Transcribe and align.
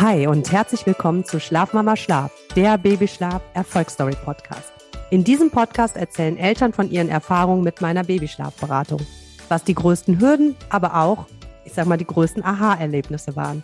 Hi 0.00 0.26
und 0.26 0.50
herzlich 0.50 0.86
willkommen 0.86 1.26
zu 1.26 1.38
Schlafmama 1.38 1.94
Schlaf, 1.94 2.32
der 2.56 2.78
Babyschlaf 2.78 3.42
Erfolgsstory 3.52 4.16
Podcast. 4.24 4.72
In 5.10 5.24
diesem 5.24 5.50
Podcast 5.50 5.94
erzählen 5.98 6.38
Eltern 6.38 6.72
von 6.72 6.90
ihren 6.90 7.10
Erfahrungen 7.10 7.62
mit 7.62 7.82
meiner 7.82 8.02
Babyschlafberatung, 8.02 9.02
was 9.50 9.62
die 9.62 9.74
größten 9.74 10.18
Hürden, 10.18 10.56
aber 10.70 10.96
auch, 10.96 11.26
ich 11.66 11.74
sag 11.74 11.84
mal, 11.84 11.98
die 11.98 12.06
größten 12.06 12.42
Aha-Erlebnisse 12.42 13.36
waren. 13.36 13.62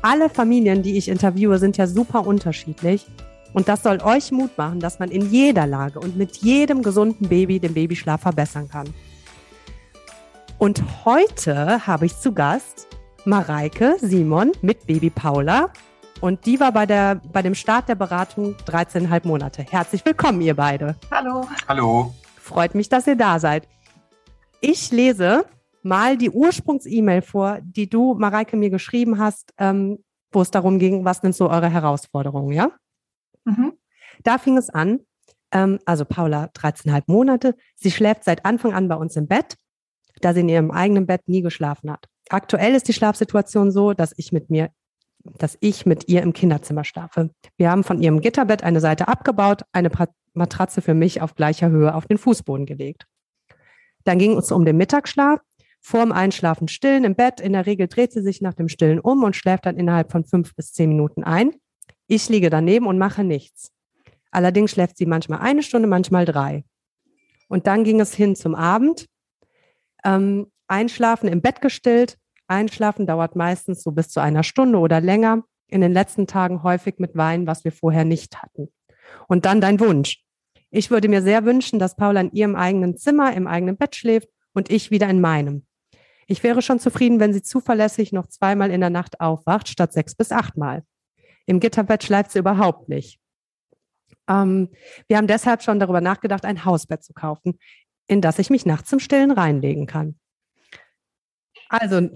Alle 0.00 0.30
Familien, 0.30 0.82
die 0.82 0.96
ich 0.96 1.10
interviewe, 1.10 1.58
sind 1.58 1.76
ja 1.76 1.86
super 1.86 2.26
unterschiedlich 2.26 3.04
und 3.52 3.68
das 3.68 3.82
soll 3.82 4.00
euch 4.02 4.32
Mut 4.32 4.56
machen, 4.56 4.80
dass 4.80 4.98
man 4.98 5.10
in 5.10 5.30
jeder 5.30 5.66
Lage 5.66 6.00
und 6.00 6.16
mit 6.16 6.38
jedem 6.38 6.80
gesunden 6.80 7.28
Baby 7.28 7.60
den 7.60 7.74
Babyschlaf 7.74 8.22
verbessern 8.22 8.70
kann. 8.70 8.88
Und 10.56 10.82
heute 11.04 11.86
habe 11.86 12.06
ich 12.06 12.18
zu 12.18 12.32
Gast 12.32 12.88
Mareike 13.28 13.96
Simon 14.00 14.52
mit 14.62 14.86
Baby 14.86 15.10
Paula. 15.10 15.70
Und 16.22 16.46
die 16.46 16.58
war 16.60 16.72
bei, 16.72 16.86
der, 16.86 17.16
bei 17.16 17.42
dem 17.42 17.54
Start 17.54 17.86
der 17.90 17.94
Beratung 17.94 18.54
13,5 18.66 19.28
Monate. 19.28 19.66
Herzlich 19.68 20.02
willkommen, 20.06 20.40
ihr 20.40 20.56
beide. 20.56 20.96
Hallo. 21.10 21.46
Hallo. 21.68 22.14
Freut 22.40 22.74
mich, 22.74 22.88
dass 22.88 23.06
ihr 23.06 23.16
da 23.16 23.38
seid. 23.38 23.68
Ich 24.62 24.90
lese 24.92 25.44
mal 25.82 26.16
die 26.16 26.30
Ursprungs-E-Mail 26.30 27.20
vor, 27.20 27.58
die 27.60 27.90
du, 27.90 28.14
Mareike, 28.14 28.56
mir 28.56 28.70
geschrieben 28.70 29.18
hast, 29.18 29.52
ähm, 29.58 30.02
wo 30.32 30.40
es 30.40 30.50
darum 30.50 30.78
ging, 30.78 31.04
was 31.04 31.18
sind 31.18 31.34
so 31.34 31.50
eure 31.50 31.68
Herausforderungen, 31.68 32.54
ja? 32.54 32.70
Mhm. 33.44 33.74
Da 34.22 34.38
fing 34.38 34.56
es 34.56 34.70
an, 34.70 35.00
ähm, 35.52 35.80
also 35.84 36.06
Paula, 36.06 36.44
13,5 36.54 37.02
Monate. 37.08 37.56
Sie 37.76 37.90
schläft 37.90 38.24
seit 38.24 38.46
Anfang 38.46 38.72
an 38.72 38.88
bei 38.88 38.96
uns 38.96 39.16
im 39.16 39.28
Bett, 39.28 39.58
da 40.22 40.32
sie 40.32 40.40
in 40.40 40.48
ihrem 40.48 40.70
eigenen 40.70 41.06
Bett 41.06 41.28
nie 41.28 41.42
geschlafen 41.42 41.90
hat. 41.90 42.06
Aktuell 42.30 42.74
ist 42.74 42.88
die 42.88 42.92
Schlafsituation 42.92 43.70
so, 43.70 43.92
dass 43.92 44.14
ich 44.16 44.32
mit 44.32 44.50
mir, 44.50 44.70
dass 45.24 45.56
ich 45.60 45.86
mit 45.86 46.08
ihr 46.08 46.22
im 46.22 46.32
Kinderzimmer 46.32 46.84
schlafe. 46.84 47.30
Wir 47.56 47.70
haben 47.70 47.84
von 47.84 48.00
ihrem 48.02 48.20
Gitterbett 48.20 48.62
eine 48.62 48.80
Seite 48.80 49.08
abgebaut, 49.08 49.62
eine 49.72 49.90
Matratze 50.34 50.82
für 50.82 50.94
mich 50.94 51.20
auf 51.20 51.34
gleicher 51.34 51.70
Höhe 51.70 51.94
auf 51.94 52.06
den 52.06 52.18
Fußboden 52.18 52.66
gelegt. 52.66 53.06
Dann 54.04 54.18
ging 54.18 54.36
es 54.36 54.52
um 54.52 54.64
den 54.64 54.76
Mittagsschlaf. 54.76 55.40
Vorm 55.80 56.12
Einschlafen 56.12 56.68
stillen 56.68 57.04
im 57.04 57.14
Bett. 57.14 57.40
In 57.40 57.52
der 57.52 57.66
Regel 57.66 57.88
dreht 57.88 58.12
sie 58.12 58.22
sich 58.22 58.40
nach 58.40 58.54
dem 58.54 58.68
Stillen 58.68 59.00
um 59.00 59.22
und 59.22 59.36
schläft 59.36 59.66
dann 59.66 59.76
innerhalb 59.76 60.10
von 60.10 60.24
fünf 60.24 60.54
bis 60.54 60.72
zehn 60.72 60.88
Minuten 60.88 61.24
ein. 61.24 61.54
Ich 62.06 62.28
liege 62.28 62.50
daneben 62.50 62.86
und 62.86 62.98
mache 62.98 63.22
nichts. 63.22 63.70
Allerdings 64.30 64.72
schläft 64.72 64.96
sie 64.96 65.06
manchmal 65.06 65.40
eine 65.40 65.62
Stunde, 65.62 65.88
manchmal 65.88 66.24
drei. 66.24 66.64
Und 67.48 67.66
dann 67.66 67.84
ging 67.84 68.00
es 68.00 68.14
hin 68.14 68.36
zum 68.36 68.54
Abend. 68.54 69.06
Ähm, 70.04 70.50
Einschlafen 70.68 71.28
im 71.28 71.40
Bett 71.40 71.60
gestillt. 71.60 72.18
Einschlafen 72.46 73.06
dauert 73.06 73.36
meistens 73.36 73.82
so 73.82 73.90
bis 73.92 74.08
zu 74.08 74.20
einer 74.20 74.42
Stunde 74.42 74.78
oder 74.78 75.00
länger. 75.00 75.44
In 75.68 75.80
den 75.80 75.92
letzten 75.92 76.26
Tagen 76.26 76.62
häufig 76.62 76.98
mit 76.98 77.16
Wein, 77.16 77.46
was 77.46 77.64
wir 77.64 77.72
vorher 77.72 78.04
nicht 78.04 78.42
hatten. 78.42 78.72
Und 79.26 79.44
dann 79.44 79.60
dein 79.60 79.80
Wunsch. 79.80 80.22
Ich 80.70 80.90
würde 80.90 81.08
mir 81.08 81.22
sehr 81.22 81.44
wünschen, 81.44 81.78
dass 81.78 81.96
Paula 81.96 82.20
in 82.20 82.32
ihrem 82.32 82.54
eigenen 82.54 82.96
Zimmer, 82.96 83.34
im 83.34 83.46
eigenen 83.46 83.76
Bett 83.76 83.96
schläft 83.96 84.28
und 84.52 84.70
ich 84.70 84.90
wieder 84.90 85.08
in 85.08 85.20
meinem. 85.20 85.66
Ich 86.26 86.42
wäre 86.42 86.60
schon 86.60 86.78
zufrieden, 86.78 87.20
wenn 87.20 87.32
sie 87.32 87.42
zuverlässig 87.42 88.12
noch 88.12 88.26
zweimal 88.26 88.70
in 88.70 88.80
der 88.80 88.90
Nacht 88.90 89.20
aufwacht, 89.20 89.68
statt 89.68 89.94
sechs 89.94 90.14
bis 90.14 90.30
achtmal. 90.30 90.84
Im 91.46 91.60
Gitterbett 91.60 92.04
schläft 92.04 92.32
sie 92.32 92.38
überhaupt 92.38 92.90
nicht. 92.90 93.18
Ähm, 94.28 94.68
wir 95.06 95.16
haben 95.16 95.26
deshalb 95.26 95.62
schon 95.62 95.80
darüber 95.80 96.02
nachgedacht, 96.02 96.44
ein 96.44 96.66
Hausbett 96.66 97.02
zu 97.02 97.14
kaufen, 97.14 97.58
in 98.06 98.20
das 98.20 98.38
ich 98.38 98.50
mich 98.50 98.66
nachts 98.66 98.90
zum 98.90 99.00
Stillen 99.00 99.30
reinlegen 99.30 99.86
kann. 99.86 100.18
Also 101.68 102.08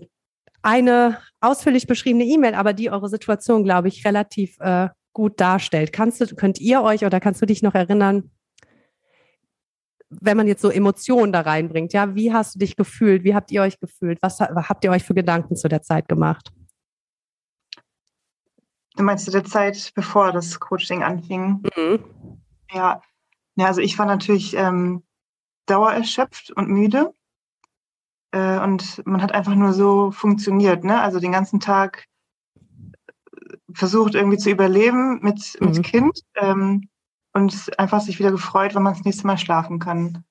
eine 0.62 1.18
ausführlich 1.40 1.86
beschriebene 1.86 2.24
E-Mail, 2.24 2.54
aber 2.54 2.72
die 2.72 2.90
eure 2.90 3.08
Situation, 3.08 3.64
glaube 3.64 3.88
ich, 3.88 4.04
relativ 4.04 4.58
äh, 4.60 4.88
gut 5.12 5.40
darstellt. 5.40 5.92
Kannst 5.92 6.20
du, 6.20 6.26
könnt 6.34 6.60
ihr 6.60 6.82
euch 6.82 7.04
oder 7.04 7.20
kannst 7.20 7.42
du 7.42 7.46
dich 7.46 7.62
noch 7.62 7.74
erinnern, 7.74 8.30
wenn 10.20 10.36
man 10.36 10.46
jetzt 10.46 10.62
so 10.62 10.70
Emotionen 10.70 11.32
da 11.32 11.40
reinbringt, 11.40 11.92
ja, 11.92 12.14
wie 12.14 12.32
hast 12.32 12.54
du 12.54 12.58
dich 12.58 12.76
gefühlt? 12.76 13.24
Wie 13.24 13.34
habt 13.34 13.50
ihr 13.50 13.62
euch 13.62 13.80
gefühlt? 13.80 14.18
Was 14.22 14.40
habt 14.40 14.84
ihr 14.84 14.90
euch 14.90 15.04
für 15.04 15.14
Gedanken 15.14 15.56
zu 15.56 15.68
der 15.68 15.82
Zeit 15.82 16.08
gemacht? 16.08 16.52
Du 18.96 19.02
meinst 19.02 19.24
zu 19.24 19.30
der 19.30 19.44
Zeit, 19.44 19.92
bevor 19.94 20.32
das 20.32 20.60
Coaching 20.60 21.02
anfing? 21.02 21.62
Mhm. 21.76 22.04
Ja. 22.70 23.00
ja, 23.56 23.66
also 23.66 23.80
ich 23.80 23.98
war 23.98 24.06
natürlich 24.06 24.54
ähm, 24.54 25.02
dauererschöpft 25.66 26.52
und 26.52 26.68
müde. 26.68 27.14
Äh, 28.32 28.58
und 28.60 29.06
man 29.06 29.22
hat 29.22 29.32
einfach 29.32 29.54
nur 29.54 29.72
so 29.72 30.10
funktioniert, 30.10 30.84
ne? 30.84 31.00
Also 31.00 31.20
den 31.20 31.32
ganzen 31.32 31.60
Tag 31.60 32.06
äh, 32.56 33.56
versucht 33.72 34.14
irgendwie 34.14 34.38
zu 34.38 34.50
überleben 34.50 35.20
mit, 35.22 35.56
mhm. 35.60 35.68
mit 35.68 35.82
Kind 35.82 36.20
ähm, 36.36 36.88
und 37.34 37.70
einfach 37.78 38.00
sich 38.00 38.18
wieder 38.18 38.30
gefreut, 38.30 38.74
wenn 38.74 38.82
man 38.82 38.94
das 38.94 39.04
nächste 39.04 39.26
Mal 39.26 39.38
schlafen 39.38 39.78
kann. 39.78 40.24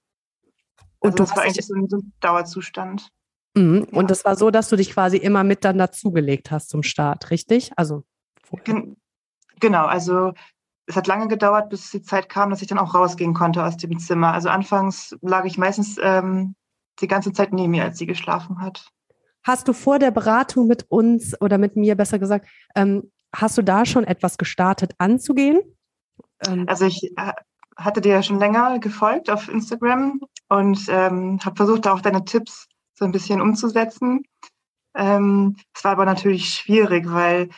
Und 1.00 1.20
also 1.20 1.24
das 1.24 1.36
war 1.36 1.44
eigentlich 1.44 1.66
so 1.66 1.76
ein, 1.76 1.88
so 1.88 1.98
ein 1.98 2.14
Dauerzustand. 2.20 3.10
Mhm. 3.56 3.88
Ja. 3.92 4.00
Und 4.00 4.10
das 4.10 4.26
war 4.26 4.36
so, 4.36 4.50
dass 4.50 4.70
du 4.70 4.76
dich 4.76 4.92
quasi 4.92 5.18
immer 5.18 5.44
mit 5.44 5.64
dann 5.64 5.78
dazugelegt 5.78 6.52
hast 6.52 6.70
zum 6.70 6.84
Start, 6.84 7.32
richtig? 7.32 7.72
Also 7.76 8.04
Gen 8.64 8.98
genau, 9.60 9.86
also 9.86 10.34
es 10.88 10.96
hat 10.96 11.08
lange 11.08 11.28
gedauert, 11.28 11.70
bis 11.70 11.92
die 11.92 12.02
Zeit 12.02 12.30
kam, 12.30 12.50
dass 12.50 12.62
ich 12.62 12.68
dann 12.68 12.80
auch 12.80 12.96
rausgehen 12.96 13.34
konnte 13.34 13.64
aus 13.64 13.78
dem 13.78 14.00
Zimmer. 14.00 14.34
Also 14.34 14.50
anfangs 14.50 15.16
lag 15.22 15.46
ich 15.46 15.58
meistens 15.58 15.98
ähm, 16.02 16.56
die 17.02 17.08
ganze 17.08 17.34
Zeit 17.34 17.54
neben 17.54 17.72
mir, 17.72 17.84
als 17.84 17.98
sie 17.98 18.06
geschlafen 18.06 18.62
hat. 18.62 18.92
Hast 19.44 19.68
du 19.68 19.74
vor 19.74 19.98
der 19.98 20.12
Beratung 20.12 20.68
mit 20.68 20.86
uns 20.90 21.40
oder 21.42 21.58
mit 21.58 21.76
mir 21.76 21.96
besser 21.96 22.20
gesagt, 22.20 22.48
ähm, 22.76 23.12
hast 23.36 23.58
du 23.58 23.64
da 23.64 23.86
schon 23.86 24.04
etwas 24.04 24.38
gestartet 24.38 24.94
anzugehen? 25.00 25.62
Ähm, 26.48 26.66
also 26.68 26.86
ich 26.86 27.12
äh, 27.18 27.34
hatte 27.76 28.02
dir 28.02 28.14
ja 28.14 28.24
schon 28.24 28.40
länger 28.40 28.80
gefolgt 28.80 29.30
auf 29.30 29.50
Instagram 29.50 30.22
und 30.50 30.86
ähm, 30.90 31.40
habe 31.44 31.56
versucht, 31.56 31.88
auch 31.88 32.02
deine 32.02 32.24
Tipps 32.24 32.68
so 32.94 33.06
ein 33.06 33.12
bisschen 33.12 33.42
umzusetzen. 33.42 34.24
Ähm, 34.96 35.56
es 35.74 35.84
war 35.84 35.94
aber 35.94 36.06
natürlich 36.06 36.54
schwierig, 36.54 37.06
weil 37.10 37.50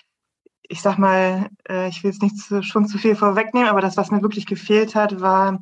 ich 0.69 0.81
sag 0.81 0.97
mal, 0.97 1.49
äh, 1.67 1.89
ich 1.89 2.03
will 2.03 2.11
jetzt 2.11 2.21
nicht 2.21 2.37
zu, 2.37 2.63
schon 2.63 2.87
zu 2.87 2.97
viel 2.97 3.15
vorwegnehmen, 3.15 3.67
aber 3.67 3.81
das, 3.81 3.97
was 3.97 4.11
mir 4.11 4.21
wirklich 4.21 4.45
gefehlt 4.45 4.95
hat, 4.95 5.19
war 5.19 5.61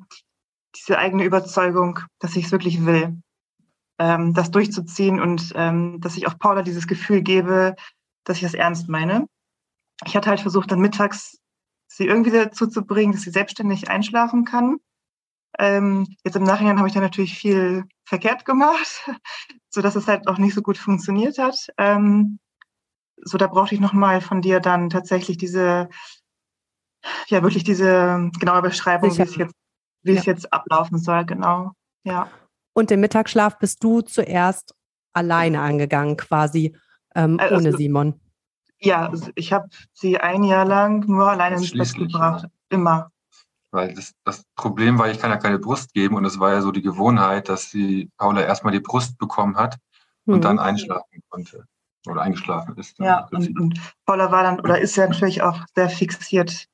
diese 0.76 1.00
eigene 1.00 1.24
Überzeugung, 1.24 2.00
dass 2.20 2.36
ich 2.36 2.46
es 2.46 2.52
wirklich 2.52 2.86
will 2.86 3.22
ähm, 4.02 4.34
das 4.34 4.50
durchzuziehen 4.50 5.22
und 5.22 5.54
ähm, 5.56 6.02
dass 6.02 6.18
ich 6.18 6.26
auch 6.26 6.40
Paula 6.40 6.64
dieses 6.64 6.88
Gefühl 6.88 7.22
gebe, 7.22 7.76
dass 8.24 8.38
ich 8.38 8.44
das 8.44 8.56
ernst 8.56 8.90
meine. 8.90 9.28
Ich 10.06 10.16
hatte 10.16 10.30
halt 10.30 10.40
versucht, 10.40 10.72
dann 10.72 10.80
mittags 10.80 11.38
sie 11.88 12.08
irgendwie 12.08 12.32
dazu 12.32 12.66
zu 12.66 12.84
bringen, 12.84 13.12
dass 13.14 13.22
sie 13.22 13.30
selbstständig 13.30 13.92
einschlafen 13.92 14.44
kann. 14.44 14.78
Ähm, 15.60 16.08
jetzt 16.24 16.36
im 16.36 16.44
Nachhinein 16.44 16.80
habe 16.80 16.88
ich 16.88 16.96
da 16.96 17.00
natürlich 17.00 17.38
viel 17.38 17.84
verkehrt 18.04 18.44
gemacht, 18.44 19.08
so 19.70 19.82
dass 19.82 19.96
es 19.96 20.08
halt 20.08 20.28
auch 20.28 20.40
nicht 20.40 20.56
so 20.56 20.64
gut 20.64 20.80
funktioniert 20.80 21.38
hat. 21.38 21.68
Ähm, 21.78 22.40
so, 23.18 23.38
da 23.38 23.46
brauchte 23.46 23.76
ich 23.76 23.82
nochmal 23.82 24.20
von 24.20 24.42
dir 24.42 24.60
dann 24.62 24.90
tatsächlich 24.90 25.38
diese, 25.38 25.90
ja, 27.28 27.44
wirklich 27.44 27.64
diese 27.64 28.32
genaue 28.40 28.64
Beschreibung, 28.64 29.16
wie 29.16 29.22
es 29.22 29.36
jetzt, 29.36 29.56
wie 30.02 30.14
ja. 30.14 30.20
es 30.20 30.26
jetzt 30.26 30.52
ablaufen 30.52 30.98
soll, 30.98 31.24
genau. 31.26 31.74
Ja. 32.04 32.32
Und 32.74 32.90
den 32.90 33.00
Mittagsschlaf 33.02 33.60
bist 33.60 33.84
du 33.84 34.02
zuerst 34.02 34.74
alleine 35.14 35.62
angegangen, 35.62 36.18
quasi 36.18 36.76
ähm, 37.16 37.40
also, 37.40 37.56
ohne 37.56 37.74
Simon. 37.74 38.20
Ja, 38.80 39.12
ich 39.36 39.54
habe 39.54 39.68
sie 39.94 40.18
ein 40.18 40.44
Jahr 40.44 40.66
lang 40.66 41.06
nur 41.08 41.30
alleine 41.30 41.58
ins 41.58 41.72
Bett 41.72 41.94
gebracht. 41.94 42.48
Immer. 42.70 43.12
Weil 43.72 43.94
das, 43.94 44.14
das 44.26 44.44
Problem 44.56 44.98
war, 45.00 45.10
ich 45.10 45.20
kann 45.20 45.32
ja 45.32 45.38
keine 45.38 45.60
Brust 45.60 45.94
geben 45.94 46.16
und 46.16 46.26
es 46.26 46.40
war 46.40 46.52
ja 46.52 46.62
so 46.62 46.72
die 46.72 46.82
Gewohnheit, 46.82 47.48
dass 47.48 47.70
sie 47.70 48.10
Paula 48.18 48.42
erstmal 48.42 48.74
die 48.74 48.80
Brust 48.80 49.18
bekommen 49.18 49.56
hat 49.56 49.78
und 50.26 50.38
mhm. 50.38 50.42
dann 50.42 50.60
einschlafen 50.60 51.22
konnte 51.30 51.66
oder 52.08 52.22
eingeschlafen 52.22 52.76
ist. 52.78 52.98
Ja, 53.00 53.28
und, 53.32 53.60
und, 53.60 53.80
Paula 54.06 54.32
war 54.32 54.44
dann 54.44 54.60
oder 54.60 54.80
ist 54.80 54.96
ja 54.96 55.08
natürlich 55.08 55.42
auch 55.42 55.66
sehr 55.76 55.90
fixiert 55.90 56.66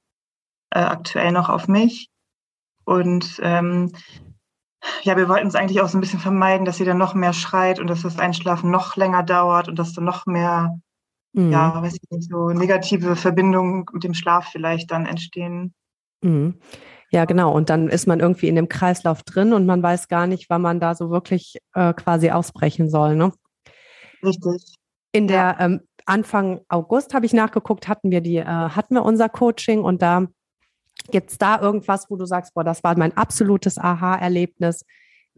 äh, 0.72 0.80
aktuell 0.80 1.32
noch 1.32 1.50
auf 1.50 1.68
mich. 1.68 2.10
Und 2.86 3.40
ähm, 3.44 3.92
ja, 5.04 5.18
wir 5.18 5.28
wollten 5.28 5.48
es 5.48 5.56
eigentlich 5.56 5.82
auch 5.82 5.88
so 5.88 5.98
ein 5.98 6.02
bisschen 6.02 6.20
vermeiden, 6.20 6.66
dass 6.66 6.78
sie 6.78 6.86
dann 6.86 6.98
noch 6.98 7.14
mehr 7.14 7.34
schreit 7.34 7.80
und 7.80 7.88
dass 7.88 8.04
das 8.04 8.20
Einschlafen 8.20 8.72
noch 8.72 8.96
länger 8.96 9.24
dauert 9.24 9.68
und 9.68 9.80
dass 9.80 9.94
dann 9.94 10.06
noch 10.06 10.26
mehr, 10.26 10.80
mhm. 11.34 11.52
ja, 11.52 11.82
weiß 11.82 11.96
ich 11.96 12.10
nicht, 12.10 12.30
so 12.30 12.50
negative 12.50 13.16
Verbindungen 13.16 13.86
mit 13.92 14.04
dem 14.04 14.14
Schlaf 14.14 14.50
vielleicht 14.52 14.92
dann 14.92 15.06
entstehen. 15.06 15.74
Mhm. 16.22 16.60
Ja, 17.10 17.26
genau. 17.26 17.54
Und 17.54 17.70
dann 17.70 17.88
ist 17.88 18.06
man 18.06 18.20
irgendwie 18.20 18.50
in 18.50 18.56
dem 18.56 18.68
Kreislauf 18.68 19.24
drin 19.24 19.54
und 19.54 19.66
man 19.66 19.82
weiß 19.82 20.10
gar 20.10 20.28
nicht, 20.28 20.50
wann 20.50 20.62
man 20.62 20.80
da 20.80 20.94
so 20.94 21.10
wirklich 21.10 21.58
äh, 21.74 21.94
quasi 21.94 22.32
ausbrechen 22.32 22.90
soll. 22.90 23.16
Ne? 23.16 23.32
Richtig. 24.24 24.76
In 25.14 25.28
der 25.28 25.56
ja. 25.58 25.60
ähm, 25.60 25.82
Anfang 26.06 26.62
August 26.68 27.14
habe 27.14 27.26
ich 27.26 27.34
nachgeguckt, 27.34 27.88
hatten 27.88 28.12
wir 28.12 28.22
die, 28.22 28.38
äh, 28.38 28.46
hatten 28.46 28.96
wir 28.96 29.04
unser 29.04 29.30
Coaching 29.30 29.82
und 29.82 30.02
da 30.02 30.28
Gibt 31.12 31.32
es 31.32 31.38
da 31.38 31.60
irgendwas, 31.62 32.10
wo 32.10 32.16
du 32.16 32.26
sagst, 32.26 32.54
boah, 32.54 32.64
das 32.64 32.84
war 32.84 32.98
mein 32.98 33.16
absolutes 33.16 33.78
Aha-Erlebnis? 33.78 34.86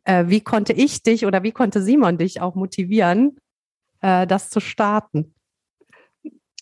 Äh, 0.03 0.25
wie 0.27 0.41
konnte 0.41 0.73
ich 0.73 1.03
dich 1.03 1.25
oder 1.25 1.43
wie 1.43 1.51
konnte 1.51 1.81
Simon 1.81 2.17
dich 2.17 2.41
auch 2.41 2.55
motivieren, 2.55 3.37
äh, 4.01 4.25
das 4.25 4.49
zu 4.49 4.59
starten? 4.59 5.33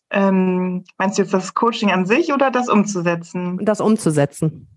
Ähm, 0.10 0.86
meinst 0.98 1.18
du 1.18 1.24
jetzt 1.24 1.34
das 1.34 1.54
Coaching 1.54 1.92
an 1.92 2.06
sich 2.06 2.32
oder 2.32 2.50
das 2.52 2.70
umzusetzen? 2.70 3.64
Das 3.64 3.82
umzusetzen. 3.82 4.68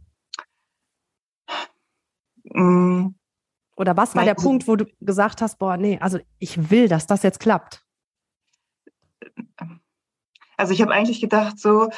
Mhm. 2.45 3.15
Oder 3.77 3.97
was 3.97 4.15
war 4.15 4.25
der 4.25 4.35
Punkt, 4.35 4.69
wo 4.69 4.77
du 4.77 4.85
gesagt 5.01 5.41
hast, 5.41 5.59
boah, 5.59 5.77
nee, 5.79 5.99
also 6.01 6.19
ich 6.39 6.71
will, 6.71 6.89
dass 6.89 7.07
das 7.07 7.23
jetzt 7.23 7.41
klappt? 7.41 7.83
Also 10.59 10.75
ich 10.75 10.83
habe 10.83 10.93
eigentlich 10.93 11.23
gedacht, 11.23 11.59
so, 11.59 11.89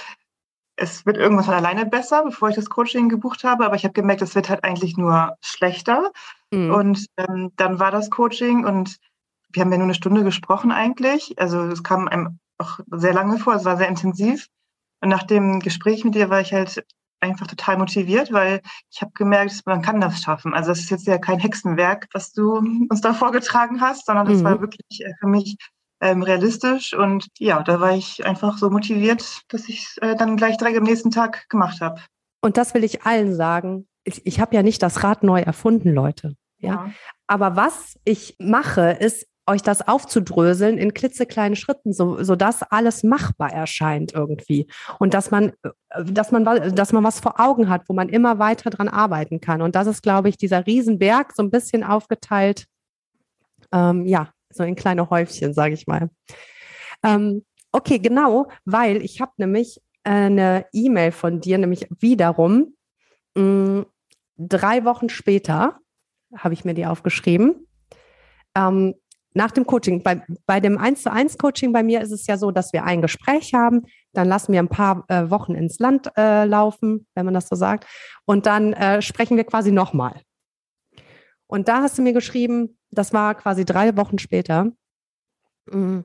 es 0.82 1.06
wird 1.06 1.16
irgendwas 1.16 1.46
von 1.46 1.54
alleine 1.54 1.86
besser, 1.86 2.24
bevor 2.24 2.48
ich 2.48 2.56
das 2.56 2.68
Coaching 2.68 3.08
gebucht 3.08 3.44
habe, 3.44 3.64
aber 3.64 3.76
ich 3.76 3.84
habe 3.84 3.92
gemerkt, 3.92 4.20
es 4.20 4.34
wird 4.34 4.48
halt 4.48 4.64
eigentlich 4.64 4.96
nur 4.96 5.36
schlechter. 5.40 6.10
Mhm. 6.50 6.74
Und 6.74 7.06
ähm, 7.16 7.52
dann 7.56 7.78
war 7.78 7.92
das 7.92 8.10
Coaching 8.10 8.64
und 8.64 8.98
wir 9.52 9.62
haben 9.62 9.70
ja 9.70 9.78
nur 9.78 9.86
eine 9.86 9.94
Stunde 9.94 10.24
gesprochen 10.24 10.72
eigentlich. 10.72 11.38
Also 11.38 11.62
es 11.66 11.84
kam 11.84 12.08
einem 12.08 12.40
auch 12.58 12.80
sehr 12.90 13.14
lange 13.14 13.38
vor, 13.38 13.54
es 13.54 13.64
war 13.64 13.76
sehr 13.76 13.88
intensiv. 13.88 14.48
Und 15.00 15.08
nach 15.08 15.22
dem 15.22 15.60
Gespräch 15.60 16.04
mit 16.04 16.16
dir 16.16 16.30
war 16.30 16.40
ich 16.40 16.52
halt 16.52 16.84
einfach 17.20 17.46
total 17.46 17.78
motiviert, 17.78 18.32
weil 18.32 18.60
ich 18.90 19.00
habe 19.02 19.12
gemerkt, 19.14 19.62
man 19.66 19.82
kann 19.82 20.00
das 20.00 20.20
schaffen. 20.20 20.52
Also 20.52 20.72
es 20.72 20.80
ist 20.80 20.90
jetzt 20.90 21.06
ja 21.06 21.18
kein 21.18 21.38
Hexenwerk, 21.38 22.08
was 22.12 22.32
du 22.32 22.56
uns 22.56 23.00
da 23.00 23.14
vorgetragen 23.14 23.80
hast, 23.80 24.06
sondern 24.06 24.26
das 24.26 24.38
mhm. 24.40 24.44
war 24.44 24.60
wirklich 24.60 25.00
äh, 25.00 25.12
für 25.20 25.28
mich 25.28 25.56
ähm, 26.02 26.22
realistisch. 26.22 26.92
Und 26.92 27.28
ja, 27.38 27.62
da 27.62 27.80
war 27.80 27.94
ich 27.94 28.26
einfach 28.26 28.58
so 28.58 28.68
motiviert, 28.68 29.42
dass 29.48 29.68
ich 29.68 29.84
es 29.84 29.96
äh, 29.98 30.16
dann 30.16 30.36
gleich 30.36 30.58
direkt 30.58 30.76
am 30.76 30.84
nächsten 30.84 31.10
Tag 31.10 31.48
gemacht 31.48 31.80
habe. 31.80 32.00
Und 32.42 32.56
das 32.56 32.74
will 32.74 32.84
ich 32.84 33.04
allen 33.04 33.34
sagen. 33.34 33.86
Ich, 34.04 34.26
ich 34.26 34.40
habe 34.40 34.54
ja 34.54 34.62
nicht 34.62 34.82
das 34.82 35.04
Rad 35.04 35.22
neu 35.22 35.40
erfunden, 35.40 35.94
Leute. 35.94 36.34
Ja? 36.58 36.68
ja. 36.68 36.90
Aber 37.28 37.56
was 37.56 37.98
ich 38.04 38.36
mache, 38.38 38.90
ist, 38.90 39.26
euch 39.46 39.62
das 39.62 39.86
aufzudröseln 39.86 40.78
in 40.78 40.94
klitzekleinen 40.94 41.56
Schritten, 41.56 41.92
so, 41.92 42.22
so 42.22 42.36
dass 42.36 42.62
alles 42.62 43.02
machbar 43.02 43.52
erscheint 43.52 44.12
irgendwie. 44.12 44.68
Und 44.98 45.14
dass 45.14 45.30
man, 45.30 45.52
dass 46.04 46.30
man, 46.30 46.44
dass 46.44 46.92
man 46.92 47.02
was 47.02 47.20
vor 47.20 47.40
Augen 47.40 47.68
hat, 47.68 47.88
wo 47.88 47.92
man 47.92 48.08
immer 48.08 48.38
weiter 48.38 48.70
dran 48.70 48.88
arbeiten 48.88 49.40
kann. 49.40 49.60
Und 49.60 49.74
das 49.74 49.88
ist, 49.88 50.02
glaube 50.02 50.28
ich, 50.28 50.36
dieser 50.36 50.66
Riesenberg 50.66 51.32
so 51.34 51.42
ein 51.42 51.50
bisschen 51.50 51.82
aufgeteilt, 51.82 52.66
ähm, 53.72 54.06
ja, 54.06 54.30
so 54.54 54.64
in 54.64 54.76
kleine 54.76 55.10
Häufchen, 55.10 55.54
sage 55.54 55.74
ich 55.74 55.86
mal. 55.86 56.10
Ähm, 57.04 57.44
okay, 57.72 57.98
genau, 57.98 58.48
weil 58.64 59.02
ich 59.02 59.20
habe 59.20 59.32
nämlich 59.36 59.80
eine 60.04 60.66
E-Mail 60.72 61.12
von 61.12 61.40
dir, 61.40 61.58
nämlich 61.58 61.86
wiederum 62.00 62.74
mh, 63.34 63.42
mm, 63.42 63.86
drei 64.36 64.84
Wochen 64.84 65.08
später, 65.08 65.78
habe 66.36 66.54
ich 66.54 66.64
mir 66.64 66.74
die 66.74 66.86
aufgeschrieben. 66.86 67.66
Ähm, 68.54 68.94
nach 69.34 69.50
dem 69.50 69.66
Coaching, 69.66 70.02
bei, 70.02 70.22
bei 70.46 70.60
dem 70.60 70.76
1 70.76 71.02
zu 71.02 71.12
1 71.12 71.38
Coaching 71.38 71.72
bei 71.72 71.82
mir 71.82 72.02
ist 72.02 72.10
es 72.10 72.26
ja 72.26 72.36
so, 72.36 72.50
dass 72.50 72.72
wir 72.72 72.84
ein 72.84 73.00
Gespräch 73.00 73.54
haben, 73.54 73.82
dann 74.12 74.28
lassen 74.28 74.52
wir 74.52 74.60
ein 74.60 74.68
paar 74.68 75.04
äh, 75.08 75.30
Wochen 75.30 75.54
ins 75.54 75.78
Land 75.78 76.10
äh, 76.16 76.44
laufen, 76.44 77.06
wenn 77.14 77.24
man 77.24 77.34
das 77.34 77.48
so 77.48 77.56
sagt, 77.56 77.86
und 78.26 78.46
dann 78.46 78.72
äh, 78.74 79.00
sprechen 79.00 79.36
wir 79.36 79.44
quasi 79.44 79.72
nochmal. 79.72 80.20
Und 81.52 81.68
da 81.68 81.82
hast 81.82 81.98
du 81.98 82.02
mir 82.02 82.14
geschrieben, 82.14 82.78
das 82.92 83.12
war 83.12 83.34
quasi 83.34 83.66
drei 83.66 83.94
Wochen 83.98 84.18
später, 84.18 84.72
mm, 85.70 85.98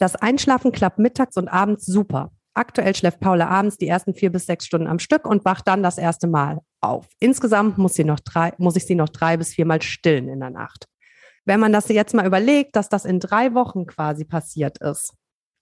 das 0.00 0.16
Einschlafen 0.16 0.72
klappt 0.72 0.98
mittags 0.98 1.36
und 1.36 1.46
abends 1.46 1.86
super. 1.86 2.32
Aktuell 2.54 2.92
schläft 2.96 3.20
Paula 3.20 3.46
abends 3.46 3.78
die 3.78 3.86
ersten 3.86 4.12
vier 4.12 4.32
bis 4.32 4.46
sechs 4.46 4.66
Stunden 4.66 4.88
am 4.88 4.98
Stück 4.98 5.24
und 5.24 5.44
wacht 5.44 5.68
dann 5.68 5.84
das 5.84 5.98
erste 5.98 6.26
Mal 6.26 6.62
auf. 6.80 7.06
Insgesamt 7.20 7.78
muss, 7.78 7.94
sie 7.94 8.02
noch 8.02 8.18
drei, 8.18 8.54
muss 8.58 8.74
ich 8.74 8.84
sie 8.84 8.96
noch 8.96 9.08
drei 9.08 9.36
bis 9.36 9.54
viermal 9.54 9.80
stillen 9.82 10.28
in 10.28 10.40
der 10.40 10.50
Nacht. 10.50 10.88
Wenn 11.44 11.60
man 11.60 11.72
das 11.72 11.86
jetzt 11.86 12.12
mal 12.12 12.26
überlegt, 12.26 12.74
dass 12.74 12.88
das 12.88 13.04
in 13.04 13.20
drei 13.20 13.54
Wochen 13.54 13.86
quasi 13.86 14.24
passiert 14.24 14.78
ist, 14.78 15.14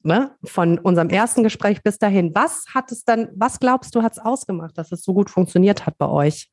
ne? 0.02 0.34
von 0.44 0.78
unserem 0.78 1.10
ersten 1.10 1.42
Gespräch 1.42 1.82
bis 1.82 1.98
dahin, 1.98 2.34
was 2.34 2.64
hat 2.72 2.90
es 2.90 3.04
dann, 3.04 3.28
was 3.34 3.60
glaubst 3.60 3.94
du, 3.94 4.02
hat 4.02 4.12
es 4.12 4.18
ausgemacht, 4.18 4.78
dass 4.78 4.92
es 4.92 5.02
so 5.02 5.12
gut 5.12 5.28
funktioniert 5.28 5.84
hat 5.84 5.98
bei 5.98 6.08
euch? 6.08 6.50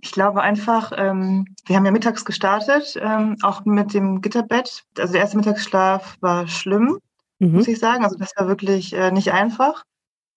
Ich 0.00 0.12
glaube 0.12 0.42
einfach, 0.42 0.92
ähm, 0.96 1.46
wir 1.64 1.76
haben 1.76 1.86
ja 1.86 1.90
mittags 1.90 2.24
gestartet, 2.24 2.98
ähm, 3.00 3.36
auch 3.42 3.64
mit 3.64 3.94
dem 3.94 4.20
Gitterbett. 4.20 4.84
Also 4.98 5.12
der 5.12 5.22
erste 5.22 5.36
Mittagsschlaf 5.36 6.16
war 6.20 6.46
schlimm, 6.48 6.98
mhm. 7.38 7.52
muss 7.52 7.68
ich 7.68 7.78
sagen. 7.78 8.04
Also 8.04 8.16
das 8.16 8.32
war 8.36 8.48
wirklich 8.48 8.92
äh, 8.92 9.10
nicht 9.10 9.32
einfach. 9.32 9.84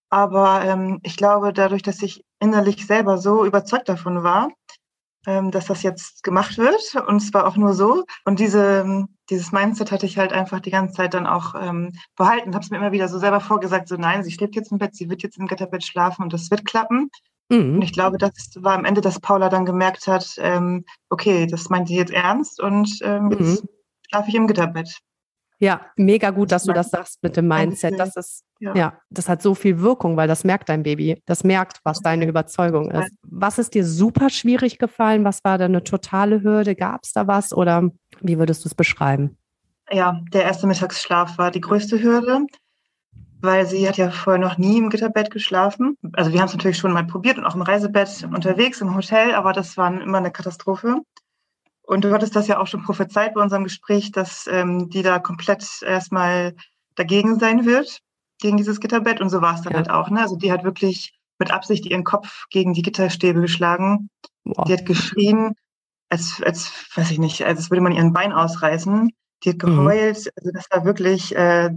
Aber 0.09 0.63
ähm, 0.63 0.99
ich 1.03 1.17
glaube, 1.17 1.53
dadurch, 1.53 1.83
dass 1.83 2.01
ich 2.01 2.23
innerlich 2.39 2.87
selber 2.87 3.17
so 3.17 3.45
überzeugt 3.45 3.89
davon 3.89 4.23
war, 4.23 4.49
ähm, 5.27 5.51
dass 5.51 5.65
das 5.65 5.83
jetzt 5.83 6.23
gemacht 6.23 6.57
wird. 6.57 6.95
Und 7.07 7.19
zwar 7.19 7.45
auch 7.45 7.57
nur 7.57 7.73
so. 7.73 8.05
Und 8.25 8.39
diese, 8.39 9.05
dieses 9.29 9.51
Mindset 9.51 9.91
hatte 9.91 10.05
ich 10.05 10.17
halt 10.17 10.33
einfach 10.33 10.59
die 10.59 10.71
ganze 10.71 10.95
Zeit 10.95 11.13
dann 11.13 11.27
auch 11.27 11.55
ähm, 11.55 11.93
behalten. 12.15 12.55
Habe 12.55 12.63
es 12.63 12.71
mir 12.71 12.77
immer 12.77 12.91
wieder 12.91 13.07
so 13.07 13.19
selber 13.19 13.41
vorgesagt, 13.41 13.87
so 13.87 13.95
nein, 13.97 14.23
sie 14.23 14.31
schläft 14.31 14.55
jetzt 14.55 14.71
im 14.71 14.77
Bett, 14.79 14.95
sie 14.95 15.09
wird 15.09 15.21
jetzt 15.21 15.37
im 15.37 15.47
Gitterbett 15.47 15.83
schlafen 15.83 16.23
und 16.23 16.33
das 16.33 16.49
wird 16.49 16.65
klappen. 16.65 17.09
Mhm. 17.49 17.75
Und 17.75 17.81
ich 17.81 17.93
glaube, 17.93 18.17
das 18.17 18.33
war 18.57 18.75
am 18.75 18.85
Ende, 18.85 19.01
dass 19.01 19.19
Paula 19.19 19.49
dann 19.49 19.65
gemerkt 19.65 20.07
hat, 20.07 20.35
ähm, 20.37 20.85
okay, 21.09 21.47
das 21.47 21.69
meint 21.69 21.87
sie 21.87 21.95
jetzt 21.95 22.13
ernst 22.13 22.61
und 22.61 22.99
ähm, 23.01 23.31
jetzt 23.31 23.63
mhm. 23.63 23.69
schlafe 24.07 24.29
ich 24.29 24.35
im 24.35 24.47
Gitterbett. 24.47 24.99
Ja, 25.61 25.81
mega 25.97 26.29
gut, 26.29 26.53
dass 26.53 26.63
du 26.63 26.71
das 26.71 26.89
sagst 26.89 27.21
mit 27.21 27.35
dem 27.35 27.47
Mindset. 27.47 27.99
Das 27.99 28.15
ist, 28.15 28.45
ja. 28.61 28.73
ja. 28.75 28.93
das 29.09 29.27
hat 29.27 29.41
so 29.41 29.55
viel 29.55 29.81
Wirkung, 29.81 30.15
weil 30.15 30.27
das 30.27 30.45
merkt 30.45 30.69
dein 30.69 30.83
Baby. 30.83 31.21
Das 31.25 31.43
merkt, 31.43 31.81
was 31.83 31.99
deine 31.99 32.25
Überzeugung 32.25 32.89
ist. 32.91 33.11
Was 33.23 33.59
ist 33.59 33.73
dir 33.73 33.85
super 33.85 34.29
schwierig 34.29 34.79
gefallen? 34.79 35.25
Was 35.25 35.43
war 35.43 35.57
da 35.57 35.65
eine 35.65 35.83
totale 35.83 36.43
Hürde? 36.43 36.75
Gab 36.75 37.01
es 37.03 37.11
da 37.11 37.27
was 37.27 37.51
oder 37.51 37.89
wie 38.21 38.39
würdest 38.39 38.63
du 38.63 38.69
es 38.69 38.75
beschreiben? 38.75 39.37
Ja, 39.91 40.21
der 40.31 40.43
erste 40.43 40.65
Mittagsschlaf 40.65 41.37
war 41.37 41.51
die 41.51 41.61
größte 41.61 42.01
Hürde, 42.01 42.45
weil 43.41 43.65
sie 43.65 43.87
hat 43.87 43.97
ja 43.97 44.11
vorher 44.11 44.39
noch 44.39 44.57
nie 44.57 44.77
im 44.77 44.89
Gitterbett 44.89 45.31
geschlafen. 45.31 45.97
Also 46.13 46.31
wir 46.33 46.39
haben 46.39 46.47
es 46.47 46.53
natürlich 46.53 46.77
schon 46.77 46.93
mal 46.93 47.05
probiert 47.05 47.37
und 47.37 47.45
auch 47.45 47.55
im 47.55 47.61
Reisebett 47.61 48.27
unterwegs 48.31 48.81
im 48.81 48.95
Hotel, 48.95 49.33
aber 49.33 49.53
das 49.53 49.77
war 49.77 49.89
immer 50.01 50.17
eine 50.17 50.31
Katastrophe. 50.31 50.97
Und 51.81 52.03
du 52.03 52.13
hattest 52.13 52.35
das 52.35 52.47
ja 52.47 52.59
auch 52.59 52.67
schon 52.67 52.83
prophezeit 52.83 53.33
bei 53.33 53.41
unserem 53.41 53.63
Gespräch, 53.63 54.11
dass 54.11 54.45
ähm, 54.47 54.89
die 54.89 55.01
da 55.01 55.17
komplett 55.17 55.65
erstmal 55.81 56.55
dagegen 56.95 57.39
sein 57.39 57.65
wird, 57.65 58.01
gegen 58.39 58.57
dieses 58.57 58.79
Gitterbett. 58.79 59.21
Und 59.21 59.29
so 59.29 59.41
war 59.41 59.55
es 59.55 59.61
dann 59.61 59.73
ja. 59.73 59.77
halt 59.77 59.89
auch. 59.89 60.09
Ne? 60.09 60.21
Also 60.21 60.35
die 60.35 60.51
hat 60.51 60.63
wirklich 60.63 61.17
mit 61.39 61.51
Absicht 61.51 61.85
ihren 61.85 62.03
Kopf 62.03 62.45
gegen 62.51 62.73
die 62.73 62.83
Gitterstäbe 62.83 63.41
geschlagen. 63.41 64.09
Wow. 64.43 64.65
Die 64.67 64.73
hat 64.73 64.85
geschrien, 64.85 65.55
als, 66.09 66.41
als, 66.43 66.71
weiß 66.95 67.09
ich 67.11 67.19
nicht, 67.19 67.43
als 67.43 67.71
würde 67.71 67.81
man 67.81 67.93
ihren 67.93 68.13
Bein 68.13 68.33
ausreißen. 68.33 69.11
Die 69.43 69.49
hat 69.49 69.63
mhm. 69.63 69.77
geheult. 69.77 70.25
Mhm. 70.25 70.31
Also 70.35 70.51
das 70.53 70.65
war 70.69 70.85
wirklich, 70.85 71.35
äh, 71.35 71.71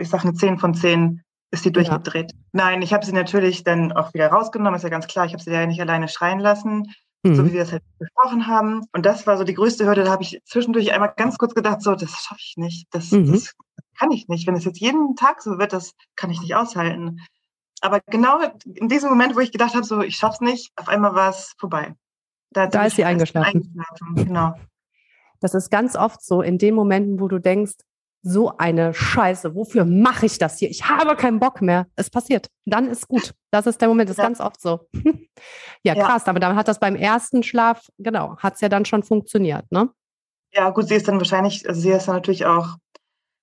ich 0.00 0.08
sag 0.08 0.22
eine 0.24 0.34
10 0.34 0.58
von 0.58 0.74
10 0.74 1.22
ist 1.52 1.64
die 1.64 1.72
durchgedreht. 1.72 2.32
Ja. 2.32 2.38
Nein, 2.52 2.82
ich 2.82 2.92
habe 2.92 3.04
sie 3.04 3.12
natürlich 3.12 3.64
dann 3.64 3.92
auch 3.92 4.14
wieder 4.14 4.28
rausgenommen, 4.28 4.76
ist 4.76 4.84
ja 4.84 4.88
ganz 4.88 5.06
klar. 5.08 5.26
Ich 5.26 5.32
habe 5.32 5.42
sie 5.42 5.50
ja 5.50 5.66
nicht 5.66 5.80
alleine 5.80 6.08
schreien 6.08 6.38
lassen 6.38 6.86
mhm. 7.22 7.34
so 7.34 7.46
wie 7.46 7.52
wir 7.52 7.62
es 7.62 7.72
halt 7.72 7.82
besprochen 7.98 8.46
haben. 8.46 8.82
Und 8.92 9.06
das 9.06 9.26
war 9.26 9.36
so 9.36 9.44
die 9.44 9.54
größte 9.54 9.86
Hürde. 9.86 10.04
Da 10.04 10.10
habe 10.10 10.22
ich 10.22 10.40
zwischendurch 10.44 10.92
einmal 10.92 11.12
ganz 11.16 11.38
kurz 11.38 11.54
gedacht, 11.54 11.82
so, 11.82 11.94
das 11.94 12.10
schaffe 12.10 12.40
ich 12.40 12.54
nicht. 12.56 12.86
Das, 12.90 13.10
mhm. 13.10 13.32
das 13.32 13.54
kann 13.98 14.10
ich 14.10 14.28
nicht. 14.28 14.46
Wenn 14.46 14.56
es 14.56 14.64
jetzt 14.64 14.80
jeden 14.80 15.16
Tag 15.16 15.42
so 15.42 15.58
wird, 15.58 15.72
das 15.72 15.92
kann 16.16 16.30
ich 16.30 16.40
nicht 16.40 16.54
aushalten. 16.54 17.20
Aber 17.80 18.00
genau 18.06 18.40
in 18.64 18.88
diesem 18.88 19.08
Moment, 19.08 19.34
wo 19.34 19.40
ich 19.40 19.52
gedacht 19.52 19.74
habe, 19.74 19.84
so, 19.84 20.00
ich 20.02 20.16
schaff's 20.16 20.40
nicht, 20.40 20.70
auf 20.76 20.88
einmal 20.88 21.14
war 21.14 21.30
es 21.30 21.54
vorbei. 21.58 21.94
Da, 22.50 22.66
da 22.66 22.84
ist 22.84 22.96
sie 22.96 23.04
eingeschlafen. 23.04 23.62
eingeschlafen. 23.62 24.14
Genau. 24.16 24.54
Das 25.40 25.54
ist 25.54 25.70
ganz 25.70 25.96
oft 25.96 26.22
so 26.22 26.42
in 26.42 26.58
den 26.58 26.74
Momenten, 26.74 27.20
wo 27.20 27.28
du 27.28 27.38
denkst, 27.38 27.74
so 28.22 28.56
eine 28.58 28.92
Scheiße, 28.92 29.54
wofür 29.54 29.84
mache 29.84 30.26
ich 30.26 30.38
das 30.38 30.58
hier? 30.58 30.70
Ich 30.70 30.88
habe 30.88 31.16
keinen 31.16 31.40
Bock 31.40 31.62
mehr. 31.62 31.86
Es 31.96 32.10
passiert. 32.10 32.48
Dann 32.66 32.86
ist 32.88 33.08
gut. 33.08 33.34
Das 33.50 33.66
ist 33.66 33.80
der 33.80 33.88
Moment, 33.88 34.10
das 34.10 34.14
ist 34.14 34.22
ja. 34.22 34.24
ganz 34.24 34.40
oft 34.40 34.60
so. 34.60 34.88
ja, 35.82 35.94
krass, 35.94 36.24
ja. 36.26 36.30
aber 36.30 36.40
dann 36.40 36.56
hat 36.56 36.68
das 36.68 36.78
beim 36.78 36.96
ersten 36.96 37.42
Schlaf, 37.42 37.88
genau, 37.98 38.36
hat 38.38 38.54
es 38.54 38.60
ja 38.60 38.68
dann 38.68 38.84
schon 38.84 39.02
funktioniert, 39.02 39.70
ne? 39.70 39.90
Ja, 40.52 40.70
gut, 40.70 40.88
sie 40.88 40.96
ist 40.96 41.08
dann 41.08 41.18
wahrscheinlich, 41.18 41.66
also 41.68 41.80
sie 41.80 41.90
ist 41.90 42.08
dann 42.08 42.16
natürlich 42.16 42.44
auch, 42.44 42.76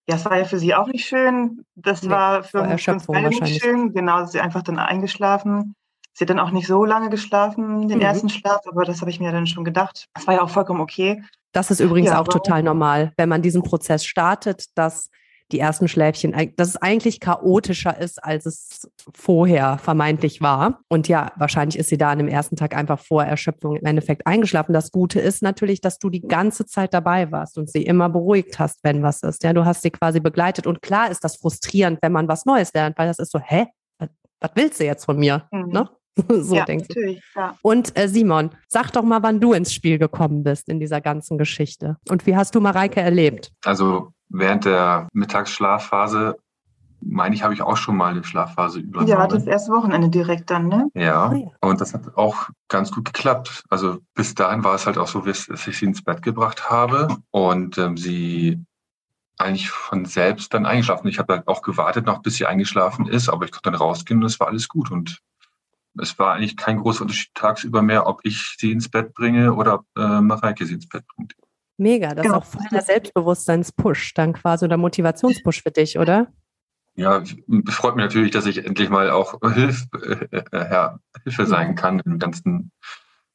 ja, 0.09 0.15
es 0.15 0.25
war 0.25 0.37
ja 0.37 0.45
für 0.45 0.59
sie 0.59 0.75
auch 0.75 0.87
nicht 0.87 1.05
schön. 1.05 1.65
Das 1.75 2.03
nee, 2.03 2.09
war 2.09 2.43
für 2.43 2.61
uns 2.61 3.07
beide 3.07 3.29
nicht 3.29 3.61
schön. 3.61 3.93
Genau, 3.93 4.25
sie 4.25 4.37
ist 4.37 4.43
einfach 4.43 4.61
dann 4.61 4.79
eingeschlafen. 4.79 5.75
Sie 6.13 6.23
hat 6.23 6.29
dann 6.29 6.39
auch 6.39 6.51
nicht 6.51 6.67
so 6.67 6.83
lange 6.83 7.09
geschlafen, 7.09 7.87
den 7.87 7.99
mhm. 7.99 8.03
ersten 8.03 8.29
Schlaf, 8.29 8.61
aber 8.65 8.85
das 8.85 9.01
habe 9.01 9.11
ich 9.11 9.19
mir 9.19 9.31
dann 9.31 9.47
schon 9.47 9.63
gedacht. 9.63 10.07
Das 10.13 10.25
war 10.27 10.33
ja 10.33 10.41
auch 10.41 10.49
vollkommen 10.49 10.81
okay. 10.81 11.23
Das 11.57 11.71
ist 11.71 11.79
übrigens 11.79 12.11
ja, 12.11 12.21
auch 12.21 12.27
total 12.27 12.61
normal, 12.61 13.13
wenn 13.17 13.29
man 13.29 13.41
diesen 13.41 13.63
Prozess 13.63 14.05
startet, 14.05 14.65
dass 14.75 15.09
die 15.51 15.59
ersten 15.59 15.87
Schläfchen, 15.87 16.35
dass 16.55 16.67
es 16.67 16.77
eigentlich 16.77 17.19
chaotischer 17.19 17.97
ist, 17.97 18.23
als 18.23 18.45
es 18.45 18.91
vorher 19.15 19.79
vermeintlich 19.79 20.39
war. 20.41 20.81
Und 20.87 21.07
ja, 21.07 21.31
wahrscheinlich 21.37 21.79
ist 21.79 21.89
sie 21.89 21.97
da 21.97 22.11
an 22.11 22.19
dem 22.19 22.27
ersten 22.27 22.57
Tag 22.57 22.75
einfach 22.75 22.99
vor 22.99 23.23
Erschöpfung 23.23 23.75
im 23.77 23.85
Endeffekt 23.85 24.27
eingeschlafen. 24.27 24.73
Das 24.73 24.91
Gute 24.91 25.19
ist 25.19 25.41
natürlich, 25.41 25.81
dass 25.81 25.97
du 25.97 26.11
die 26.11 26.21
ganze 26.21 26.67
Zeit 26.67 26.93
dabei 26.93 27.31
warst 27.31 27.57
und 27.57 27.71
sie 27.71 27.81
immer 27.81 28.09
beruhigt 28.09 28.59
hast, 28.59 28.83
wenn 28.83 29.01
was 29.01 29.23
ist. 29.23 29.43
Ja, 29.43 29.53
du 29.53 29.65
hast 29.65 29.81
sie 29.81 29.89
quasi 29.89 30.19
begleitet. 30.19 30.67
Und 30.67 30.83
klar 30.83 31.09
ist 31.09 31.23
das 31.23 31.37
frustrierend, 31.37 31.99
wenn 32.03 32.11
man 32.11 32.27
was 32.27 32.45
Neues 32.45 32.71
lernt, 32.73 32.99
weil 32.99 33.07
das 33.07 33.17
ist 33.17 33.31
so, 33.31 33.39
hä? 33.39 33.65
Was, 33.97 34.09
was 34.41 34.51
willst 34.53 34.79
du 34.79 34.85
jetzt 34.85 35.05
von 35.05 35.17
mir? 35.17 35.47
Mhm. 35.51 35.69
Ne? 35.69 35.89
so 36.29 36.55
ja, 36.55 36.65
denkst 36.65 36.87
du. 36.89 37.17
Ja. 37.35 37.55
Und 37.61 37.97
äh, 37.97 38.07
Simon, 38.07 38.51
sag 38.67 38.91
doch 38.91 39.03
mal, 39.03 39.23
wann 39.23 39.39
du 39.39 39.53
ins 39.53 39.73
Spiel 39.73 39.97
gekommen 39.97 40.43
bist 40.43 40.69
in 40.69 40.79
dieser 40.79 41.01
ganzen 41.01 41.37
Geschichte. 41.37 41.97
Und 42.09 42.25
wie 42.25 42.35
hast 42.35 42.55
du 42.55 42.61
Mareike 42.61 43.01
erlebt? 43.01 43.51
Also 43.63 44.11
während 44.29 44.65
der 44.65 45.07
Mittagsschlafphase 45.13 46.35
meine 46.99 47.35
ich, 47.35 47.43
habe 47.43 47.53
ich 47.53 47.61
auch 47.61 47.77
schon 47.77 47.95
mal 47.95 48.11
eine 48.11 48.23
Schlafphase 48.23 48.79
übernommen. 48.79 49.09
Ja, 49.09 49.27
das 49.27 49.45
erste 49.45 49.71
Wochenende 49.71 50.09
direkt 50.09 50.49
dann, 50.49 50.67
ne? 50.67 50.89
Ja, 50.93 51.31
und 51.61 51.81
das 51.81 51.93
hat 51.93 52.17
auch 52.17 52.49
ganz 52.69 52.91
gut 52.91 53.05
geklappt. 53.05 53.63
Also 53.69 53.99
bis 54.15 54.35
dahin 54.35 54.63
war 54.63 54.75
es 54.75 54.85
halt 54.85 54.97
auch 54.97 55.07
so, 55.07 55.21
dass 55.21 55.47
ich 55.67 55.77
sie 55.77 55.85
ins 55.85 56.03
Bett 56.03 56.21
gebracht 56.21 56.69
habe 56.69 57.17
und 57.31 57.77
ähm, 57.77 57.97
sie 57.97 58.63
eigentlich 59.37 59.69
von 59.69 60.05
selbst 60.05 60.53
dann 60.53 60.65
eingeschlafen. 60.65 61.07
Ich 61.07 61.19
habe 61.19 61.33
dann 61.33 61.47
auch 61.47 61.61
gewartet 61.61 62.05
noch, 62.05 62.21
bis 62.21 62.35
sie 62.35 62.45
eingeschlafen 62.45 63.07
ist, 63.07 63.29
aber 63.29 63.45
ich 63.45 63.51
konnte 63.51 63.69
dann 63.71 63.79
rausgehen 63.79 64.19
und 64.21 64.25
es 64.25 64.39
war 64.39 64.47
alles 64.47 64.67
gut. 64.67 64.89
Und 64.91 65.21
es 66.01 66.17
war 66.19 66.33
eigentlich 66.33 66.57
kein 66.57 66.79
großer 66.79 67.01
Unterschied 67.01 67.33
tagsüber 67.33 67.81
mehr, 67.81 68.07
ob 68.07 68.21
ich 68.23 68.55
sie 68.57 68.71
ins 68.71 68.89
Bett 68.89 69.13
bringe 69.13 69.53
oder 69.53 69.75
ob 69.75 69.85
äh, 69.97 70.21
Mareike 70.21 70.65
sie 70.65 70.75
ins 70.75 70.87
Bett 70.87 71.03
bringt. 71.15 71.33
Mega, 71.77 72.15
das 72.15 72.23
genau. 72.23 72.39
ist 72.39 72.43
auch 72.43 72.45
voll 72.45 72.67
der 72.71 72.81
Selbstbewusstseinspush 72.81 74.13
dann 74.15 74.33
quasi 74.33 74.65
oder 74.65 74.77
Motivationspush 74.77 75.61
für 75.61 75.71
dich, 75.71 75.99
oder? 75.99 76.27
Ja, 76.95 77.19
es 77.19 77.35
freut 77.75 77.95
mich 77.95 78.03
natürlich, 78.03 78.31
dass 78.31 78.47
ich 78.47 78.65
endlich 78.65 78.89
mal 78.89 79.11
auch 79.11 79.39
Hilf, 79.53 79.85
äh, 79.93 80.37
äh, 80.51 80.71
ja, 80.71 80.99
Hilfe 81.23 81.45
sein 81.45 81.75
kann 81.75 81.99
im 81.99 82.17
ganzen 82.17 82.71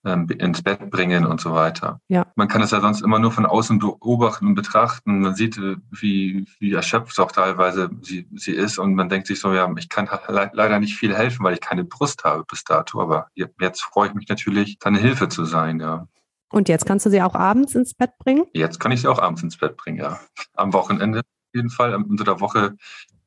ähm, 0.05 0.29
ins 0.29 0.63
Bett 0.63 0.91
bringen 0.91 1.27
und 1.27 1.41
so 1.41 1.53
weiter. 1.53 2.01
Ja. 2.09 2.27
Man 2.37 2.49
kann 2.49 2.63
es 2.63 2.71
ja 2.71 2.81
sonst 2.81 3.03
immer 3.03 3.19
nur 3.19 3.33
von 3.33 3.47
außen 3.47 3.79
beobachten 3.79 4.47
und 4.47 4.55
betrachten. 4.55 5.21
Man 5.21 5.35
sieht, 5.35 5.59
äh, 5.59 5.77
wie, 5.91 6.47
wie 6.59 6.73
erschöpft 6.73 7.19
auch 7.21 7.33
teilweise 7.33 7.91
sie, 8.01 8.29
sie 8.35 8.53
ist 8.53 8.79
und 8.79 8.95
man 8.95 9.09
denkt 9.09 9.27
sich 9.27 9.41
so, 9.41 9.53
ja, 9.53 9.73
ich 9.77 9.89
kann 9.89 10.09
le 10.29 10.51
leider 10.53 10.81
nicht 10.81 10.97
viel 10.97 11.15
helfen, 11.15 11.45
weil 11.45 11.55
ich 11.55 11.61
keine 11.61 11.85
Brust 11.85 12.25
habe 12.25 12.45
bis 12.45 12.65
dato. 12.65 13.01
Aber 13.01 13.29
jetzt 13.35 13.83
freue 13.83 14.09
ich 14.09 14.15
mich 14.15 14.29
natürlich, 14.29 14.79
eine 14.85 14.99
Hilfe 14.99 15.29
zu 15.29 15.45
sein, 15.45 15.81
ja. 15.81 16.07
Und 16.51 16.69
jetzt 16.69 16.85
kannst 16.85 17.07
du 17.07 17.11
sie 17.11 17.23
auch 17.23 17.35
abends 17.35 17.75
ins 17.75 17.95
Bett 17.95 18.11
bringen? 18.19 18.45
Jetzt 18.53 18.79
kann 18.79 18.93
ich 18.93 19.01
sie 19.01 19.09
auch 19.09 19.19
abends 19.19 19.43
ins 19.43 19.57
Bett 19.57 19.77
bringen, 19.77 19.99
ja. 19.99 20.21
Am 20.55 20.73
Wochenende 20.75 21.21
auf 21.21 21.55
jeden 21.55 21.71
Fall. 21.71 21.95
Unter 21.95 22.25
der 22.25 22.41
Woche 22.41 22.77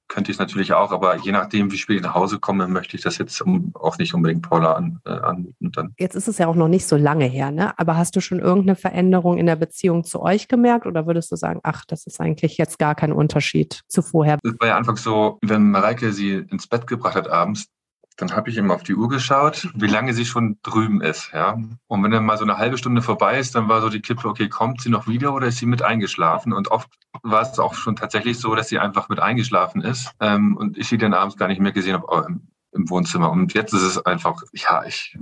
könnte 0.07 0.31
ich 0.31 0.35
es 0.35 0.39
natürlich 0.39 0.73
auch, 0.73 0.91
aber 0.91 1.17
je 1.17 1.31
nachdem, 1.31 1.71
wie 1.71 1.77
spät 1.77 1.97
ich 1.97 2.03
nach 2.03 2.13
Hause 2.13 2.39
komme, 2.39 2.67
möchte 2.67 2.95
ich 2.95 3.03
das 3.03 3.17
jetzt 3.17 3.43
auch 3.73 3.97
nicht 3.97 4.13
unbedingt 4.13 4.43
Paula 4.43 4.73
an, 4.73 4.99
äh, 5.05 5.09
anbieten. 5.09 5.71
Dann. 5.71 5.93
Jetzt 5.97 6.15
ist 6.15 6.27
es 6.27 6.37
ja 6.37 6.47
auch 6.47 6.55
noch 6.55 6.67
nicht 6.67 6.85
so 6.85 6.95
lange 6.95 7.25
her, 7.25 7.51
ne? 7.51 7.77
Aber 7.79 7.97
hast 7.97 8.15
du 8.15 8.21
schon 8.21 8.39
irgendeine 8.39 8.75
Veränderung 8.75 9.37
in 9.37 9.45
der 9.45 9.55
Beziehung 9.55 10.03
zu 10.03 10.21
euch 10.21 10.47
gemerkt 10.47 10.85
oder 10.85 11.07
würdest 11.07 11.31
du 11.31 11.35
sagen, 11.35 11.59
ach, 11.63 11.85
das 11.85 12.05
ist 12.05 12.21
eigentlich 12.21 12.57
jetzt 12.57 12.79
gar 12.79 12.95
kein 12.95 13.11
Unterschied 13.11 13.81
zu 13.87 14.01
vorher? 14.01 14.37
Es 14.43 14.53
war 14.59 14.67
ja 14.67 14.77
anfangs 14.77 15.03
so, 15.03 15.39
wenn 15.41 15.71
Mareike 15.71 16.11
sie 16.11 16.45
ins 16.49 16.67
Bett 16.67 16.87
gebracht 16.87 17.15
hat 17.15 17.29
abends, 17.29 17.67
dann 18.17 18.33
habe 18.33 18.49
ich 18.49 18.57
immer 18.57 18.75
auf 18.75 18.83
die 18.83 18.95
Uhr 18.95 19.09
geschaut, 19.09 19.69
wie 19.75 19.87
lange 19.87 20.13
sie 20.13 20.25
schon 20.25 20.57
drüben 20.63 21.01
ist. 21.01 21.31
Ja? 21.33 21.57
Und 21.87 22.03
wenn 22.03 22.11
dann 22.11 22.25
mal 22.25 22.37
so 22.37 22.45
eine 22.45 22.57
halbe 22.57 22.77
Stunde 22.77 23.01
vorbei 23.01 23.39
ist, 23.39 23.55
dann 23.55 23.67
war 23.67 23.81
so 23.81 23.89
die 23.89 24.01
Kippe, 24.01 24.27
okay, 24.27 24.47
kommt 24.47 24.81
sie 24.81 24.89
noch 24.89 25.07
wieder 25.07 25.33
oder 25.33 25.47
ist 25.47 25.57
sie 25.57 25.65
mit 25.65 25.81
eingeschlafen? 25.81 26.53
Und 26.53 26.69
oft 26.69 26.89
war 27.23 27.41
es 27.41 27.59
auch 27.59 27.73
schon 27.73 27.95
tatsächlich 27.95 28.39
so, 28.39 28.55
dass 28.55 28.69
sie 28.69 28.79
einfach 28.79 29.09
mit 29.09 29.19
eingeschlafen 29.19 29.81
ist 29.81 30.11
ähm, 30.19 30.55
und 30.57 30.77
ich 30.77 30.87
sie 30.87 30.97
dann 30.97 31.13
abends 31.13 31.37
gar 31.37 31.47
nicht 31.47 31.59
mehr 31.59 31.71
gesehen 31.73 31.95
habe 31.95 32.25
im, 32.27 32.47
im 32.71 32.89
Wohnzimmer. 32.89 33.31
Und 33.31 33.53
jetzt 33.53 33.73
ist 33.73 33.81
es 33.81 34.05
einfach, 34.05 34.41
ja, 34.53 34.83
ich 34.85 35.17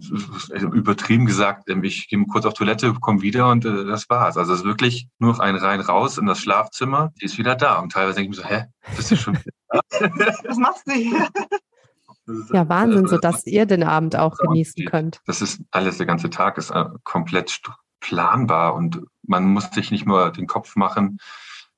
übertrieben 0.59 1.25
gesagt, 1.25 1.69
ähm, 1.69 1.83
ich 1.83 2.07
gehe 2.09 2.23
kurz 2.25 2.45
auf 2.45 2.53
Toilette, 2.53 2.93
komme 2.93 3.21
wieder 3.21 3.49
und 3.49 3.65
äh, 3.65 3.85
das 3.85 4.09
war's. 4.09 4.37
Also 4.37 4.53
es 4.53 4.59
ist 4.59 4.65
wirklich 4.65 5.07
nur 5.17 5.31
noch 5.31 5.39
ein 5.39 5.55
rein 5.55 5.79
raus 5.79 6.17
in 6.17 6.27
das 6.27 6.39
Schlafzimmer, 6.39 7.11
die 7.19 7.25
ist 7.25 7.37
wieder 7.39 7.55
da. 7.55 7.79
Und 7.79 7.91
teilweise 7.91 8.17
denke 8.17 8.31
ich 8.31 8.37
mir 8.37 8.43
so, 8.43 8.49
hä, 8.49 8.65
bist 8.95 9.11
du 9.11 9.15
schon 9.15 9.35
wieder 9.69 9.81
da? 9.89 10.33
Was 10.47 10.57
machst 10.57 10.87
du 10.87 10.93
hier? 10.93 11.27
Ja, 12.51 12.69
Wahnsinn, 12.69 13.07
so 13.07 13.17
dass 13.17 13.45
ihr 13.45 13.65
den 13.65 13.83
Abend 13.83 14.15
auch 14.15 14.37
genießen 14.37 14.85
könnt. 14.85 15.21
Das 15.25 15.41
ist 15.41 15.61
alles, 15.71 15.97
der 15.97 16.05
ganze 16.05 16.29
Tag 16.29 16.57
ist 16.57 16.71
äh, 16.71 16.85
komplett 17.03 17.61
planbar 17.99 18.75
und 18.75 19.01
man 19.23 19.45
muss 19.45 19.69
sich 19.71 19.91
nicht 19.91 20.05
nur 20.05 20.31
den 20.31 20.47
Kopf 20.47 20.75
machen, 20.75 21.19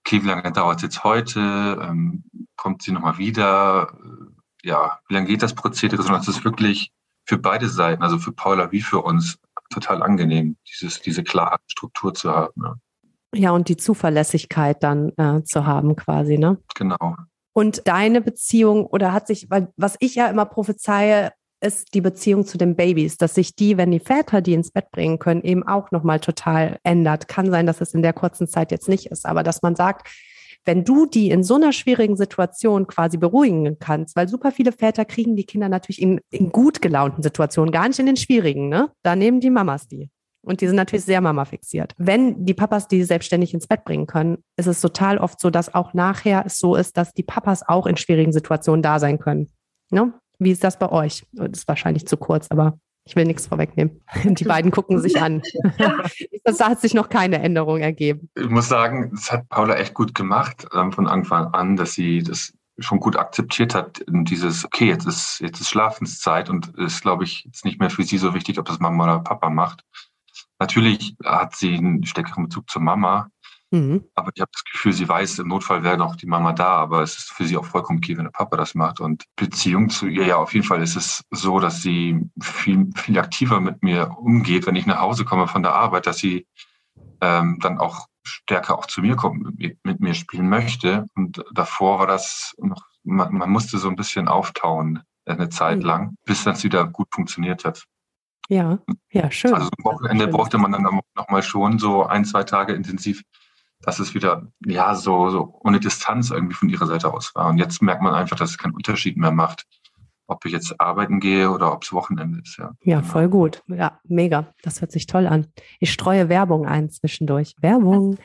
okay, 0.06 0.24
wie 0.24 0.28
lange 0.28 0.52
dauert 0.52 0.78
es 0.78 0.84
jetzt 0.84 1.04
heute? 1.04 1.40
Ähm, 1.40 2.24
kommt 2.56 2.84
sie 2.84 2.92
nochmal 2.92 3.18
wieder? 3.18 3.94
Äh, 4.64 4.68
ja, 4.68 5.00
wie 5.08 5.16
lange 5.16 5.28
geht 5.28 5.42
das 5.42 5.56
Prozedere? 5.56 6.02
Sondern 6.02 6.22
es 6.22 6.28
ist 6.28 6.46
wirklich 6.46 6.92
für 7.26 7.38
beide 7.38 7.68
Seiten, 7.68 8.04
also 8.04 8.20
für 8.20 8.32
Paula 8.32 8.72
wie 8.72 8.82
für 8.82 9.02
uns, 9.02 9.40
total 9.72 10.04
angenehm, 10.04 10.58
dieses, 10.70 11.02
diese 11.02 11.24
klare 11.24 11.58
Struktur 11.68 12.14
zu 12.14 12.32
haben. 12.32 12.62
Ja, 12.64 12.76
ja 13.34 13.52
und 13.52 13.68
die 13.68 13.78
Zuverlässigkeit 13.78 14.84
dann 14.84 15.12
äh, 15.18 15.44
zu 15.44 15.66
haben 15.66 15.96
quasi, 15.96 16.38
ne? 16.38 16.60
Genau. 16.76 17.16
Und 17.58 17.88
deine 17.88 18.20
Beziehung 18.20 18.86
oder 18.86 19.14
hat 19.14 19.28
sich, 19.28 19.50
weil 19.50 19.70
was 19.78 19.96
ich 20.02 20.16
ja 20.16 20.28
immer 20.28 20.46
prophezeie, 20.46 21.32
ist 21.62 21.94
die 21.94 22.02
Beziehung 22.02 22.46
zu 22.46 22.58
den 22.58 22.76
Babys, 22.76 23.16
dass 23.16 23.34
sich 23.34 23.56
die, 23.56 23.78
wenn 23.78 23.92
die 23.92 24.02
Väter 24.02 24.42
die 24.42 24.54
ins 24.54 24.72
Bett 24.72 24.92
bringen 24.92 25.20
können, 25.20 25.42
eben 25.42 25.66
auch 25.66 25.90
nochmal 25.92 26.20
total 26.20 26.80
ändert. 26.84 27.30
Kann 27.30 27.50
sein, 27.52 27.66
dass 27.66 27.80
es 27.80 27.94
in 27.94 28.02
der 28.02 28.12
kurzen 28.12 28.50
Zeit 28.50 28.72
jetzt 28.72 28.90
nicht 28.90 29.06
ist, 29.06 29.26
aber 29.26 29.42
dass 29.42 29.62
man 29.62 29.78
sagt, 29.78 30.10
wenn 30.66 30.84
du 30.84 31.06
die 31.06 31.30
in 31.30 31.44
so 31.44 31.56
einer 31.56 31.72
schwierigen 31.72 32.18
Situation 32.18 32.88
quasi 32.88 33.18
beruhigen 33.18 33.80
kannst, 33.80 34.18
weil 34.18 34.28
super 34.28 34.52
viele 34.52 34.74
Väter 34.74 35.06
kriegen 35.06 35.38
die 35.38 35.46
Kinder 35.46 35.70
natürlich 35.70 36.02
in, 36.02 36.20
in 36.32 36.52
gut 36.52 36.82
gelaunten 36.82 37.24
Situationen, 37.24 37.72
gar 37.72 37.88
nicht 37.88 38.00
in 38.00 38.06
den 38.06 38.18
schwierigen, 38.18 38.68
ne? 38.68 38.92
Da 39.02 39.16
nehmen 39.16 39.40
die 39.40 39.50
Mamas 39.50 39.88
die. 39.88 40.10
Und 40.46 40.62
die 40.62 40.68
sind 40.68 40.76
natürlich 40.76 41.06
sehr 41.06 41.22
Mama 41.22 41.46
fixiert. 41.46 41.94
Wenn 41.98 42.46
die 42.46 42.54
Papas 42.54 42.88
die 42.88 43.04
selbstständig 43.04 43.54
ins 43.54 43.68
Bett 43.68 43.84
bringen 43.84 44.08
können, 44.08 44.44
ist 44.58 44.68
es 44.68 44.80
total 44.80 45.18
oft 45.18 45.40
so, 45.40 45.50
dass 45.50 45.74
auch 45.74 45.94
nachher 45.94 46.44
es 46.46 46.60
so 46.60 46.76
ist, 46.76 46.98
dass 46.98 47.14
die 47.14 47.24
Papas 47.24 47.68
auch 47.68 47.88
in 47.88 47.98
schwierigen 47.98 48.32
Situationen 48.32 48.82
da 48.82 49.00
sein 49.00 49.20
können. 49.20 49.52
Ne? 49.92 50.14
Wie 50.40 50.52
ist 50.52 50.64
das 50.64 50.80
bei 50.80 50.92
euch? 50.92 51.26
Das 51.34 51.60
ist 51.60 51.68
wahrscheinlich 51.68 52.08
zu 52.08 52.18
kurz, 52.18 52.48
aber 52.50 52.78
ich 53.08 53.16
will 53.16 53.26
nichts 53.26 53.48
vorwegnehmen. 53.48 54.02
Die 54.24 54.44
beiden 54.44 54.72
gucken 54.72 55.00
sich 55.00 55.22
an. 55.22 55.42
Das 56.48 56.60
hat 56.60 56.80
sich 56.80 56.94
noch 56.94 57.10
keine 57.10 57.40
Änderung 57.40 57.80
ergeben. 57.80 58.30
Ich 58.36 58.50
muss 58.50 58.70
sagen, 58.70 59.10
das 59.16 59.32
hat 59.32 59.50
Paula 59.50 59.78
echt 59.78 59.96
gut 59.96 60.14
gemacht 60.14 60.68
ähm, 60.76 60.92
von 60.92 61.08
Anfang 61.08 61.48
an, 61.56 61.76
dass 61.76 61.94
sie 61.94 62.22
das 62.22 62.54
schon 62.78 63.00
gut 63.00 63.16
akzeptiert 63.16 63.74
hat, 63.74 64.04
dieses, 64.08 64.64
okay, 64.64 64.86
jetzt 64.86 65.08
ist, 65.08 65.40
jetzt 65.40 65.60
ist 65.60 65.70
Schlafenszeit 65.70 66.52
und 66.52 66.78
ist, 66.78 67.02
glaube 67.02 67.24
ich, 67.24 67.46
jetzt 67.46 67.66
nicht 67.66 67.80
mehr 67.80 67.90
für 67.90 68.04
sie 68.04 68.20
so 68.20 68.36
wichtig, 68.36 68.60
ob 68.60 68.66
das 68.66 68.80
Mama 68.80 69.06
oder 69.06 69.20
Papa 69.22 69.50
macht. 69.50 69.84
Natürlich 70.60 71.16
hat 71.24 71.56
sie 71.56 71.76
einen 71.76 72.06
stärkeren 72.06 72.46
Bezug 72.46 72.70
zur 72.70 72.82
Mama, 72.82 73.30
mhm. 73.72 74.06
aber 74.16 74.32
ich 74.34 74.42
habe 74.42 74.52
das 74.54 74.64
Gefühl, 74.64 74.94
sie 74.94 75.08
weiß, 75.08 75.40
im 75.40 75.50
Notfall 75.50 75.84
wäre 75.84 75.98
noch 75.98 76.16
die 76.16 76.28
Mama 76.28 76.54
da, 76.54 76.76
aber 76.76 77.02
es 77.02 77.18
ist 77.18 77.32
für 77.32 77.46
sie 77.46 77.58
auch 77.58 77.66
vollkommen 77.66 78.00
okay, 78.00 78.18
wenn 78.18 78.24
der 78.24 78.32
Papa 78.32 78.56
das 78.56 78.76
macht. 78.76 79.00
Und 79.00 79.26
Beziehung 79.36 79.90
zu 79.90 80.08
ihr, 80.08 80.26
ja, 80.26 80.38
auf 80.38 80.54
jeden 80.54 80.66
Fall 80.66 80.82
ist 80.82 80.96
es 80.96 81.24
so, 81.30 81.60
dass 81.60 81.82
sie 81.82 82.30
viel, 82.42 82.90
viel 82.96 83.20
aktiver 83.20 83.60
mit 83.60 83.84
mir 83.84 84.12
umgeht, 84.18 84.66
wenn 84.66 84.76
ich 84.76 84.86
nach 84.86 85.00
Hause 85.00 85.26
komme 85.26 85.48
von 85.48 85.64
der 85.64 85.76
Arbeit, 85.76 86.08
dass 86.08 86.18
sie 86.18 86.48
ähm, 87.22 87.60
dann 87.62 87.78
auch 87.78 88.08
stärker 88.24 88.78
auch 88.78 88.86
zu 88.88 89.02
mir 89.02 89.16
kommt, 89.16 89.60
mit, 89.60 90.00
mir 90.00 90.14
spielen 90.14 90.50
möchte. 90.50 91.06
Und 91.16 91.44
davor 91.54 92.00
war 92.00 92.08
das 92.08 92.56
noch, 92.58 92.84
man, 93.04 93.34
man 93.34 93.50
musste 93.50 93.78
so 93.78 93.90
ein 93.90 93.96
bisschen 93.96 94.28
auftauen 94.28 95.02
eine 95.26 95.50
Zeit 95.50 95.80
mhm. 95.80 95.86
lang, 95.86 96.18
bis 96.26 96.44
das 96.44 96.64
wieder 96.64 96.86
gut 96.86 97.08
funktioniert 97.12 97.66
hat. 97.66 97.86
Ja, 98.50 98.80
ja, 99.12 99.32
schön. 99.32 99.54
Also 99.54 99.70
am 99.78 99.86
Wochenende 99.86 100.28
brauchte 100.28 100.58
man 100.58 100.72
dann 100.72 100.84
noch 100.84 101.30
mal 101.30 101.42
schon 101.42 101.80
so 101.80 102.06
ein, 102.06 102.26
zwei 102.26 102.44
Tage 102.44 102.74
intensiv, 102.74 103.24
dass 103.82 104.00
es 104.00 104.14
wieder, 104.14 104.48
ja, 104.66 104.96
so, 104.96 105.30
so 105.30 105.60
ohne 105.64 105.80
Distanz 105.80 106.32
irgendwie 106.32 106.56
von 106.56 106.70
ihrer 106.70 106.86
Seite 106.86 107.12
aus 107.12 107.34
war. 107.36 107.48
Und 107.48 107.58
jetzt 107.58 107.82
merkt 107.82 108.02
man 108.02 108.14
einfach, 108.14 108.38
dass 108.38 108.52
es 108.52 108.58
keinen 108.58 108.74
Unterschied 108.76 109.18
mehr 109.18 109.32
macht, 109.32 109.66
ob 110.28 110.46
ich 110.46 110.54
jetzt 110.54 110.80
arbeiten 110.80 111.20
gehe 111.20 111.50
oder 111.50 111.72
ob 111.72 111.84
es 111.84 111.94
Wochenende 111.94 112.40
ist. 112.40 112.58
Ja, 112.58 112.72
ja 112.84 113.00
genau. 113.00 113.12
voll 113.12 113.30
gut. 113.30 113.64
Ja, 113.68 114.00
mega. 114.08 114.54
Das 114.64 114.82
hört 114.82 114.92
sich 114.92 115.06
toll 115.06 115.28
an. 115.28 115.48
Ich 115.80 115.92
streue 115.92 116.30
Werbung 116.30 116.66
ein 116.66 116.90
zwischendurch. 116.90 117.56
Werbung. 117.62 118.18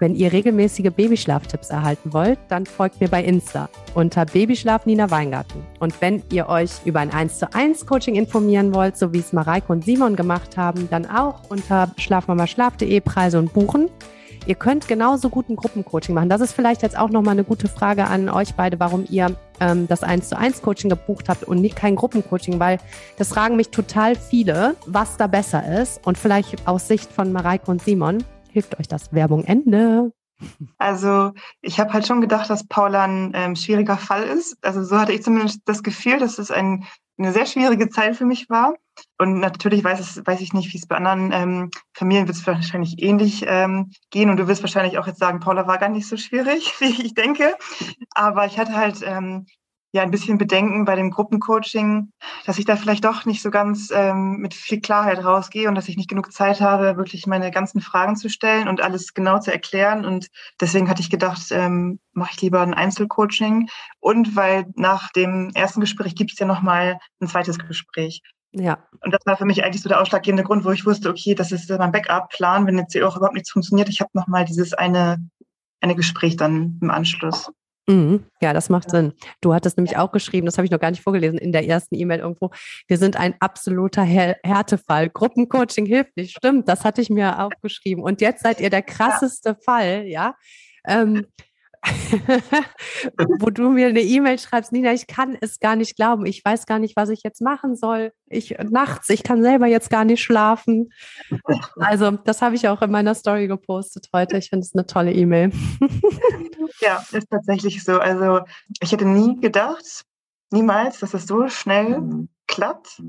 Wenn 0.00 0.14
ihr 0.14 0.32
regelmäßige 0.32 0.90
Babyschlaftipps 0.90 1.70
erhalten 1.70 2.12
wollt, 2.12 2.38
dann 2.48 2.66
folgt 2.66 3.00
mir 3.00 3.08
bei 3.08 3.22
Insta 3.22 3.68
unter 3.94 4.26
Babyschlaf 4.26 4.86
Nina 4.86 5.10
Weingarten. 5.10 5.62
Und 5.78 6.00
wenn 6.00 6.22
ihr 6.30 6.48
euch 6.48 6.84
über 6.84 7.00
ein 7.00 7.12
1 7.12 7.38
zu 7.38 7.54
1 7.54 7.86
Coaching 7.86 8.16
informieren 8.16 8.74
wollt, 8.74 8.96
so 8.96 9.12
wie 9.12 9.20
es 9.20 9.32
Mareike 9.32 9.72
und 9.72 9.84
Simon 9.84 10.16
gemacht 10.16 10.56
haben, 10.56 10.88
dann 10.90 11.06
auch 11.06 11.48
unter 11.50 11.92
schlafmamaschlaf.de 11.96 13.00
Preise 13.00 13.38
und 13.38 13.52
buchen. 13.52 13.88
Ihr 14.46 14.54
könnt 14.54 14.88
genauso 14.88 15.30
gut 15.30 15.48
ein 15.48 15.56
Gruppencoaching 15.56 16.14
machen. 16.14 16.28
Das 16.28 16.42
ist 16.42 16.52
vielleicht 16.52 16.82
jetzt 16.82 16.98
auch 16.98 17.08
nochmal 17.08 17.32
eine 17.32 17.44
gute 17.44 17.68
Frage 17.68 18.04
an 18.06 18.28
euch 18.28 18.54
beide, 18.54 18.78
warum 18.78 19.06
ihr 19.08 19.34
ähm, 19.60 19.88
das 19.88 20.02
1 20.02 20.28
zu 20.28 20.36
1 20.36 20.60
Coaching 20.60 20.90
gebucht 20.90 21.28
habt 21.28 21.44
und 21.44 21.60
nicht 21.60 21.76
kein 21.76 21.96
Gruppencoaching, 21.96 22.60
weil 22.60 22.78
das 23.16 23.30
fragen 23.30 23.56
mich 23.56 23.70
total 23.70 24.16
viele, 24.16 24.76
was 24.86 25.16
da 25.16 25.28
besser 25.28 25.80
ist. 25.80 26.06
Und 26.06 26.18
vielleicht 26.18 26.68
aus 26.68 26.88
Sicht 26.88 27.10
von 27.10 27.32
Mareike 27.32 27.70
und 27.70 27.82
Simon 27.82 28.22
hilft 28.50 28.78
euch 28.78 28.86
das. 28.86 29.12
Werbung 29.14 29.44
Ende. 29.44 30.12
Also 30.78 31.32
ich 31.62 31.80
habe 31.80 31.92
halt 31.92 32.06
schon 32.06 32.20
gedacht, 32.20 32.50
dass 32.50 32.66
Paula 32.66 33.04
ein 33.04 33.32
ähm, 33.34 33.56
schwieriger 33.56 33.96
Fall 33.96 34.24
ist. 34.24 34.56
Also 34.62 34.84
so 34.84 34.98
hatte 34.98 35.12
ich 35.12 35.22
zumindest 35.22 35.60
das 35.64 35.82
Gefühl, 35.82 36.18
dass 36.18 36.38
es 36.38 36.50
ein, 36.50 36.84
eine 37.18 37.32
sehr 37.32 37.46
schwierige 37.46 37.88
Zeit 37.88 38.16
für 38.16 38.24
mich 38.24 38.48
war. 38.48 38.74
Und 39.18 39.40
natürlich 39.40 39.82
weiß, 39.82 40.00
es, 40.00 40.26
weiß 40.26 40.40
ich 40.40 40.52
nicht, 40.52 40.72
wie 40.72 40.78
es 40.78 40.86
bei 40.86 40.96
anderen 40.96 41.32
ähm, 41.32 41.70
Familien 41.92 42.26
wird 42.26 42.36
es 42.36 42.46
wahrscheinlich 42.46 43.02
ähnlich 43.02 43.44
ähm, 43.46 43.90
gehen. 44.10 44.30
Und 44.30 44.36
du 44.36 44.46
wirst 44.48 44.62
wahrscheinlich 44.62 44.98
auch 44.98 45.06
jetzt 45.06 45.18
sagen, 45.18 45.40
Paula 45.40 45.66
war 45.66 45.78
gar 45.78 45.88
nicht 45.88 46.08
so 46.08 46.16
schwierig, 46.16 46.74
wie 46.80 47.02
ich 47.02 47.14
denke. 47.14 47.56
Aber 48.14 48.46
ich 48.46 48.58
hatte 48.58 48.74
halt 48.74 49.00
ähm, 49.04 49.46
ja 49.94 50.02
ein 50.02 50.10
bisschen 50.10 50.38
Bedenken 50.38 50.84
bei 50.84 50.96
dem 50.96 51.12
Gruppencoaching, 51.12 52.10
dass 52.46 52.58
ich 52.58 52.64
da 52.64 52.74
vielleicht 52.74 53.04
doch 53.04 53.26
nicht 53.26 53.40
so 53.40 53.50
ganz 53.52 53.90
ähm, 53.94 54.38
mit 54.38 54.52
viel 54.52 54.80
Klarheit 54.80 55.24
rausgehe 55.24 55.68
und 55.68 55.76
dass 55.76 55.88
ich 55.88 55.96
nicht 55.96 56.10
genug 56.10 56.32
Zeit 56.32 56.60
habe, 56.60 56.96
wirklich 56.96 57.28
meine 57.28 57.52
ganzen 57.52 57.80
Fragen 57.80 58.16
zu 58.16 58.28
stellen 58.28 58.66
und 58.66 58.82
alles 58.82 59.14
genau 59.14 59.38
zu 59.38 59.52
erklären. 59.52 60.04
Und 60.04 60.26
deswegen 60.60 60.90
hatte 60.90 61.00
ich 61.00 61.10
gedacht, 61.10 61.46
ähm, 61.52 62.00
mache 62.12 62.32
ich 62.34 62.42
lieber 62.42 62.60
ein 62.60 62.74
Einzelcoaching. 62.74 63.68
Und 64.00 64.34
weil 64.34 64.66
nach 64.74 65.12
dem 65.12 65.52
ersten 65.54 65.80
Gespräch 65.80 66.16
gibt 66.16 66.32
es 66.32 66.40
ja 66.40 66.46
nochmal 66.46 66.98
ein 67.20 67.28
zweites 67.28 67.56
Gespräch. 67.58 68.20
Ja. 68.50 68.78
Und 69.00 69.12
das 69.12 69.24
war 69.26 69.36
für 69.36 69.44
mich 69.44 69.62
eigentlich 69.62 69.82
so 69.82 69.88
der 69.88 70.00
ausschlaggebende 70.00 70.42
Grund, 70.42 70.64
wo 70.64 70.72
ich 70.72 70.84
wusste, 70.84 71.08
okay, 71.08 71.36
das 71.36 71.52
ist 71.52 71.70
mein 71.70 71.92
Backup-Plan, 71.92 72.66
wenn 72.66 72.78
jetzt 72.78 72.92
hier 72.94 73.06
auch 73.06 73.16
überhaupt 73.16 73.34
nichts 73.34 73.52
funktioniert. 73.52 73.88
Ich 73.88 74.00
habe 74.00 74.10
nochmal 74.12 74.44
dieses 74.44 74.74
eine, 74.74 75.18
eine 75.80 75.94
Gespräch 75.94 76.36
dann 76.36 76.80
im 76.82 76.90
Anschluss. 76.90 77.52
Mhm. 77.86 78.24
Ja, 78.40 78.52
das 78.52 78.70
macht. 78.70 78.90
Sinn. 78.90 79.12
Du 79.40 79.52
hattest 79.52 79.76
nämlich 79.76 79.96
auch 79.96 80.10
geschrieben, 80.10 80.46
das 80.46 80.56
habe 80.56 80.64
ich 80.64 80.70
noch 80.70 80.80
gar 80.80 80.90
nicht 80.90 81.02
vorgelesen 81.02 81.38
in 81.38 81.52
der 81.52 81.66
ersten 81.66 81.94
E-Mail 81.94 82.20
irgendwo. 82.20 82.50
Wir 82.86 82.96
sind 82.96 83.16
ein 83.16 83.34
absoluter 83.40 84.02
Härtefall. 84.02 85.10
Gruppencoaching 85.10 85.86
hilft 85.86 86.16
nicht. 86.16 86.36
Stimmt, 86.36 86.68
das 86.68 86.84
hatte 86.84 87.02
ich 87.02 87.10
mir 87.10 87.42
auch 87.44 87.52
geschrieben. 87.60 88.02
Und 88.02 88.20
jetzt 88.20 88.42
seid 88.42 88.60
ihr 88.60 88.70
der 88.70 88.82
krasseste 88.82 89.50
ja. 89.50 89.56
Fall, 89.62 90.04
ja. 90.06 90.34
Ähm, 90.86 91.26
wo 93.40 93.50
du 93.50 93.70
mir 93.70 93.88
eine 93.88 94.00
E-Mail 94.00 94.38
schreibst, 94.38 94.72
Nina, 94.72 94.92
ich 94.92 95.06
kann 95.06 95.36
es 95.40 95.60
gar 95.60 95.76
nicht 95.76 95.96
glauben. 95.96 96.26
Ich 96.26 96.44
weiß 96.44 96.66
gar 96.66 96.78
nicht, 96.78 96.96
was 96.96 97.08
ich 97.10 97.22
jetzt 97.22 97.40
machen 97.40 97.76
soll. 97.76 98.12
Ich 98.26 98.56
nachts, 98.70 99.10
ich 99.10 99.22
kann 99.22 99.42
selber 99.42 99.66
jetzt 99.66 99.90
gar 99.90 100.04
nicht 100.04 100.22
schlafen. 100.22 100.90
Also, 101.76 102.12
das 102.12 102.40
habe 102.40 102.54
ich 102.54 102.68
auch 102.68 102.80
in 102.82 102.90
meiner 102.90 103.14
Story 103.14 103.46
gepostet 103.46 104.08
heute. 104.12 104.38
Ich 104.38 104.48
finde 104.48 104.64
es 104.64 104.74
eine 104.74 104.86
tolle 104.86 105.12
E-Mail. 105.12 105.50
Ja, 106.80 107.04
ist 107.12 107.30
tatsächlich 107.30 107.84
so. 107.84 107.98
Also, 107.98 108.40
ich 108.80 108.90
hätte 108.90 109.04
nie 109.06 109.38
gedacht, 109.40 110.04
niemals, 110.50 110.98
dass 111.00 111.14
es 111.14 111.26
so 111.26 111.46
schnell 111.48 112.26
klappt, 112.46 113.02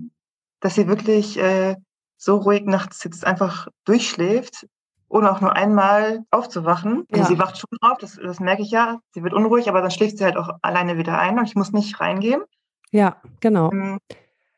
dass 0.59 0.75
sie 0.75 0.87
wirklich 0.87 1.37
äh, 1.37 1.75
so 2.17 2.37
ruhig 2.37 2.63
nachts 2.65 3.03
jetzt 3.03 3.25
einfach 3.25 3.67
durchschläft 3.85 4.67
ohne 5.07 5.31
auch 5.31 5.41
nur 5.41 5.55
einmal 5.55 6.25
aufzuwachen. 6.31 7.05
Also 7.11 7.23
ja. 7.23 7.27
sie 7.27 7.39
wacht 7.39 7.57
schon 7.57 7.77
auf, 7.81 7.97
das, 7.99 8.15
das 8.21 8.39
merke 8.39 8.61
ich 8.61 8.71
ja. 8.71 8.99
Sie 9.11 9.23
wird 9.23 9.33
unruhig, 9.33 9.69
aber 9.69 9.81
dann 9.81 9.91
schläft 9.91 10.17
sie 10.17 10.25
halt 10.25 10.37
auch 10.37 10.49
alleine 10.61 10.97
wieder 10.97 11.17
ein 11.19 11.37
und 11.37 11.45
ich 11.45 11.55
muss 11.55 11.71
nicht 11.71 11.99
reingehen. 11.99 12.41
Ja, 12.91 13.17
genau. 13.39 13.71
Ähm, 13.71 13.99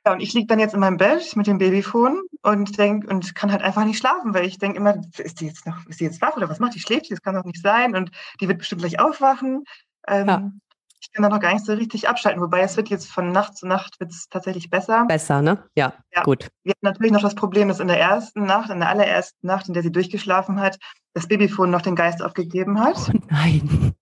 ja, 0.05 0.13
und 0.13 0.21
ich 0.21 0.33
liege 0.33 0.47
dann 0.47 0.59
jetzt 0.59 0.73
in 0.73 0.79
meinem 0.79 0.97
Bett 0.97 1.35
mit 1.35 1.47
dem 1.47 1.57
Babyfon 1.57 2.21
und 2.43 2.77
denk 2.77 3.09
und 3.09 3.35
kann 3.35 3.51
halt 3.51 3.61
einfach 3.61 3.83
nicht 3.83 3.97
schlafen, 3.97 4.33
weil 4.33 4.45
ich 4.45 4.57
denke 4.57 4.77
immer, 4.77 5.01
ist 5.17 5.41
die 5.41 5.47
jetzt 5.47 5.65
noch, 5.65 5.85
ist 5.87 5.99
die 5.99 6.05
jetzt 6.05 6.21
wach 6.21 6.37
oder 6.37 6.49
was 6.49 6.59
macht 6.59 6.75
die? 6.75 6.79
Schläft 6.79 7.09
die? 7.09 7.13
Das 7.13 7.21
kann 7.21 7.35
doch 7.35 7.43
nicht 7.43 7.61
sein. 7.61 7.95
Und 7.95 8.11
die 8.39 8.47
wird 8.47 8.59
bestimmt 8.59 8.81
gleich 8.81 8.99
aufwachen. 8.99 9.63
Ähm, 10.07 10.27
ja 10.27 10.51
ich 10.99 11.11
kann 11.11 11.23
da 11.23 11.29
noch 11.29 11.39
gar 11.39 11.53
nicht 11.53 11.65
so 11.65 11.73
richtig 11.73 12.07
abschalten. 12.09 12.41
Wobei 12.41 12.61
es 12.61 12.75
wird 12.77 12.89
jetzt 12.89 13.11
von 13.11 13.31
Nacht 13.31 13.57
zu 13.57 13.67
Nacht 13.67 13.99
wird 13.99 14.11
es 14.11 14.27
tatsächlich 14.29 14.69
besser. 14.69 15.05
Besser, 15.05 15.41
ne? 15.41 15.63
Ja, 15.75 15.93
ja, 16.13 16.23
gut. 16.23 16.47
Wir 16.63 16.71
hatten 16.71 16.85
natürlich 16.85 17.11
noch 17.11 17.21
das 17.21 17.35
Problem, 17.35 17.67
dass 17.67 17.79
in 17.79 17.87
der 17.87 17.99
ersten 17.99 18.45
Nacht, 18.45 18.69
in 18.69 18.79
der 18.79 18.89
allerersten 18.89 19.45
Nacht, 19.45 19.67
in 19.67 19.73
der 19.73 19.83
sie 19.83 19.91
durchgeschlafen 19.91 20.59
hat, 20.59 20.77
das 21.13 21.27
Babyfon 21.27 21.69
noch 21.69 21.81
den 21.81 21.95
Geist 21.95 22.23
aufgegeben 22.23 22.79
hat. 22.79 22.97
Oh 23.13 23.19
nein. 23.29 23.93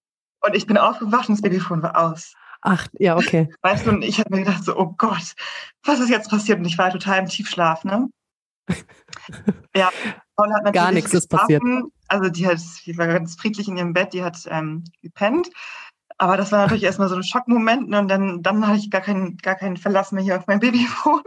Und 0.42 0.56
ich 0.56 0.68
bin 0.68 0.78
aufgewacht 0.78 1.30
und 1.30 1.36
das 1.36 1.42
Babyfon 1.42 1.82
war 1.82 1.98
aus. 1.98 2.34
Ach, 2.62 2.88
ja, 2.94 3.16
okay. 3.16 3.54
Weißt 3.62 3.86
du, 3.86 3.92
und 3.92 4.04
ich 4.04 4.20
habe 4.20 4.34
mir 4.34 4.44
gedacht, 4.44 4.64
so, 4.64 4.78
oh 4.78 4.94
Gott, 4.98 5.34
was 5.84 6.00
ist 6.00 6.10
jetzt 6.10 6.30
passiert? 6.30 6.60
Und 6.60 6.66
ich 6.66 6.78
war 6.78 6.92
total 6.92 7.20
im 7.20 7.28
Tiefschlaf, 7.28 7.84
ne? 7.84 8.10
ja, 9.76 9.92
Paul 10.36 10.52
hat 10.54 10.64
natürlich 10.64 10.74
Gar 10.74 10.92
nichts 10.92 11.14
ist 11.14 11.30
passiert. 11.30 11.62
Also 12.08 12.30
die, 12.30 12.48
hat, 12.48 12.60
die 12.86 12.98
war 12.98 13.08
ganz 13.08 13.36
friedlich 13.36 13.68
in 13.68 13.78
ihrem 13.78 13.94
Bett, 13.94 14.14
die 14.14 14.24
hat 14.24 14.38
ähm, 14.48 14.84
gepennt. 15.02 15.50
Aber 16.18 16.38
das 16.38 16.52
war 16.52 16.60
natürlich 16.60 16.84
erstmal 16.84 17.10
so 17.10 17.16
ein 17.16 17.24
Schockmoment 17.24 17.90
ne? 17.90 18.00
und 18.00 18.08
dann, 18.08 18.42
dann 18.42 18.66
hatte 18.66 18.80
ich 18.80 18.90
gar 18.90 19.02
keinen, 19.02 19.38
gar 19.38 19.56
keinen 19.56 19.78
Verlass 19.78 20.12
mehr 20.12 20.24
hier 20.24 20.38
auf 20.38 20.48
mein 20.48 20.60
Babyfon. 20.60 21.22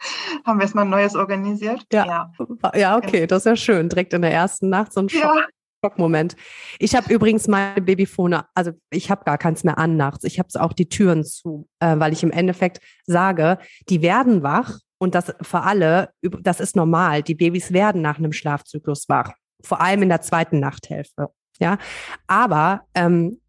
Haben 0.44 0.58
wir 0.58 0.62
erstmal 0.62 0.84
ein 0.84 0.90
neues 0.90 1.14
organisiert. 1.14 1.84
Ja, 1.92 2.06
ja. 2.06 2.72
ja 2.74 2.96
okay, 2.96 3.20
genau. 3.20 3.26
das 3.26 3.40
ist 3.40 3.46
ja 3.46 3.56
schön. 3.56 3.88
Direkt 3.88 4.12
in 4.12 4.22
der 4.22 4.32
ersten 4.32 4.68
Nacht 4.68 4.92
so 4.92 5.00
ein 5.00 5.08
Schock. 5.08 5.22
Ja. 5.22 5.46
Schockmoment. 5.82 6.36
Ich 6.78 6.94
habe 6.94 7.12
übrigens 7.12 7.48
meine 7.48 7.80
Babyfone, 7.80 8.44
also 8.54 8.72
ich 8.90 9.10
habe 9.10 9.24
gar 9.24 9.38
keins 9.38 9.64
mehr 9.64 9.78
an 9.78 9.96
nachts. 9.96 10.24
Ich 10.24 10.38
habe 10.38 10.48
auch 10.60 10.74
die 10.74 10.88
Türen 10.88 11.24
zu, 11.24 11.68
äh, 11.80 11.98
weil 11.98 12.12
ich 12.12 12.22
im 12.22 12.30
Endeffekt 12.30 12.80
sage, 13.06 13.58
die 13.88 14.02
werden 14.02 14.42
wach 14.42 14.78
und 14.98 15.14
das 15.14 15.32
für 15.40 15.62
alle, 15.62 16.10
das 16.20 16.60
ist 16.60 16.76
normal. 16.76 17.22
Die 17.22 17.34
Babys 17.34 17.72
werden 17.72 18.02
nach 18.02 18.18
einem 18.18 18.32
Schlafzyklus 18.32 19.08
wach, 19.08 19.32
vor 19.62 19.80
allem 19.80 20.02
in 20.02 20.10
der 20.10 20.20
zweiten 20.20 20.60
Nachthälfte. 20.60 21.28
Ja, 21.58 21.78
aber 22.26 22.82
ähm, 22.94 23.40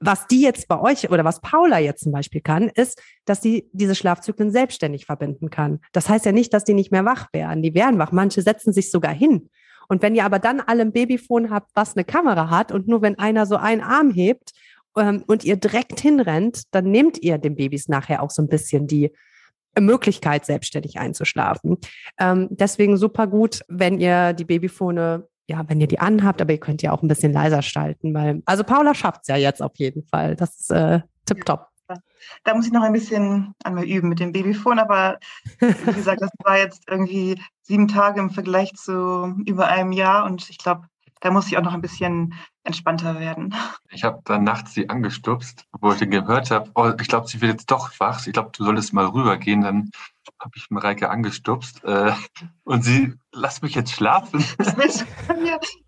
was 0.00 0.26
die 0.26 0.42
jetzt 0.42 0.68
bei 0.68 0.80
euch 0.80 1.10
oder 1.10 1.24
was 1.24 1.40
Paula 1.40 1.78
jetzt 1.78 2.02
zum 2.02 2.12
Beispiel 2.12 2.40
kann, 2.40 2.68
ist, 2.68 3.00
dass 3.24 3.42
sie 3.42 3.68
diese 3.72 3.94
Schlafzyklen 3.94 4.50
selbstständig 4.50 5.06
verbinden 5.06 5.50
kann. 5.50 5.80
Das 5.92 6.08
heißt 6.08 6.26
ja 6.26 6.32
nicht, 6.32 6.52
dass 6.52 6.64
die 6.64 6.74
nicht 6.74 6.92
mehr 6.92 7.04
wach 7.04 7.28
werden. 7.32 7.62
Die 7.62 7.74
werden 7.74 7.98
wach. 7.98 8.12
Manche 8.12 8.42
setzen 8.42 8.72
sich 8.72 8.90
sogar 8.90 9.12
hin. 9.12 9.48
Und 9.88 10.02
wenn 10.02 10.14
ihr 10.14 10.24
aber 10.24 10.38
dann 10.38 10.60
alle 10.60 10.82
ein 10.82 10.92
Babyfon 10.92 11.50
habt, 11.50 11.70
was 11.74 11.96
eine 11.96 12.04
Kamera 12.04 12.48
hat 12.48 12.70
und 12.70 12.86
nur 12.86 13.02
wenn 13.02 13.18
einer 13.18 13.44
so 13.46 13.56
einen 13.56 13.80
Arm 13.80 14.12
hebt 14.12 14.52
ähm, 14.96 15.24
und 15.26 15.44
ihr 15.44 15.56
direkt 15.56 16.00
hinrennt, 16.00 16.62
dann 16.70 16.90
nehmt 16.90 17.18
ihr 17.22 17.38
den 17.38 17.56
Babys 17.56 17.88
nachher 17.88 18.22
auch 18.22 18.30
so 18.30 18.40
ein 18.40 18.48
bisschen 18.48 18.86
die 18.86 19.10
Möglichkeit, 19.78 20.46
selbstständig 20.46 20.98
einzuschlafen. 20.98 21.78
Ähm, 22.18 22.48
deswegen 22.50 22.96
super 22.96 23.26
gut, 23.26 23.60
wenn 23.68 24.00
ihr 24.00 24.32
die 24.32 24.44
Babyfone 24.44 25.28
ja, 25.50 25.68
wenn 25.68 25.80
ihr 25.80 25.88
die 25.88 25.98
anhabt, 25.98 26.40
aber 26.40 26.52
ihr 26.52 26.60
könnt 26.60 26.80
ja 26.80 26.92
auch 26.92 27.02
ein 27.02 27.08
bisschen 27.08 27.32
leiser 27.32 27.60
schalten, 27.60 28.14
weil, 28.14 28.42
also 28.46 28.62
Paula 28.64 28.94
schafft 28.94 29.22
es 29.22 29.28
ja 29.28 29.36
jetzt 29.36 29.60
auf 29.60 29.72
jeden 29.74 30.04
Fall. 30.06 30.36
Das 30.36 30.60
ist 30.60 30.70
äh, 30.70 31.00
tipptopp. 31.26 31.68
Da 32.44 32.54
muss 32.54 32.66
ich 32.66 32.72
noch 32.72 32.84
ein 32.84 32.92
bisschen 32.92 33.54
an 33.64 33.74
mir 33.74 33.84
üben 33.84 34.08
mit 34.08 34.20
dem 34.20 34.30
Babyfon, 34.30 34.78
aber 34.78 35.18
wie 35.58 35.92
gesagt, 35.92 36.22
das 36.22 36.30
war 36.44 36.56
jetzt 36.56 36.84
irgendwie 36.88 37.42
sieben 37.62 37.88
Tage 37.88 38.20
im 38.20 38.30
Vergleich 38.30 38.72
zu 38.74 39.34
über 39.44 39.66
einem 39.66 39.90
Jahr 39.90 40.24
und 40.24 40.48
ich 40.50 40.58
glaube, 40.58 40.86
da 41.20 41.30
muss 41.30 41.48
ich 41.48 41.58
auch 41.58 41.62
noch 41.62 41.74
ein 41.74 41.82
bisschen 41.82 42.34
entspannter 42.62 43.18
werden. 43.18 43.54
Ich 43.90 44.04
habe 44.04 44.20
dann 44.24 44.44
nachts 44.44 44.74
sie 44.74 44.88
angestupst, 44.88 45.66
wo 45.80 45.92
ich 45.92 45.98
dann 45.98 46.10
gehört 46.10 46.50
habe, 46.50 46.70
oh, 46.74 46.92
ich 46.98 47.08
glaube, 47.08 47.26
sie 47.26 47.40
wird 47.40 47.52
jetzt 47.52 47.70
doch 47.70 47.90
wach. 47.98 48.26
Ich 48.26 48.32
glaube, 48.32 48.50
du 48.56 48.64
solltest 48.64 48.92
mal 48.92 49.06
rübergehen. 49.06 49.62
Dann 49.62 49.90
habe 50.40 50.52
ich 50.54 50.70
Mareike 50.70 51.10
angestupst 51.10 51.84
äh, 51.84 52.12
und 52.64 52.84
sie, 52.84 53.14
lass 53.32 53.62
mich 53.62 53.74
jetzt 53.74 53.92
schlafen. 53.92 54.44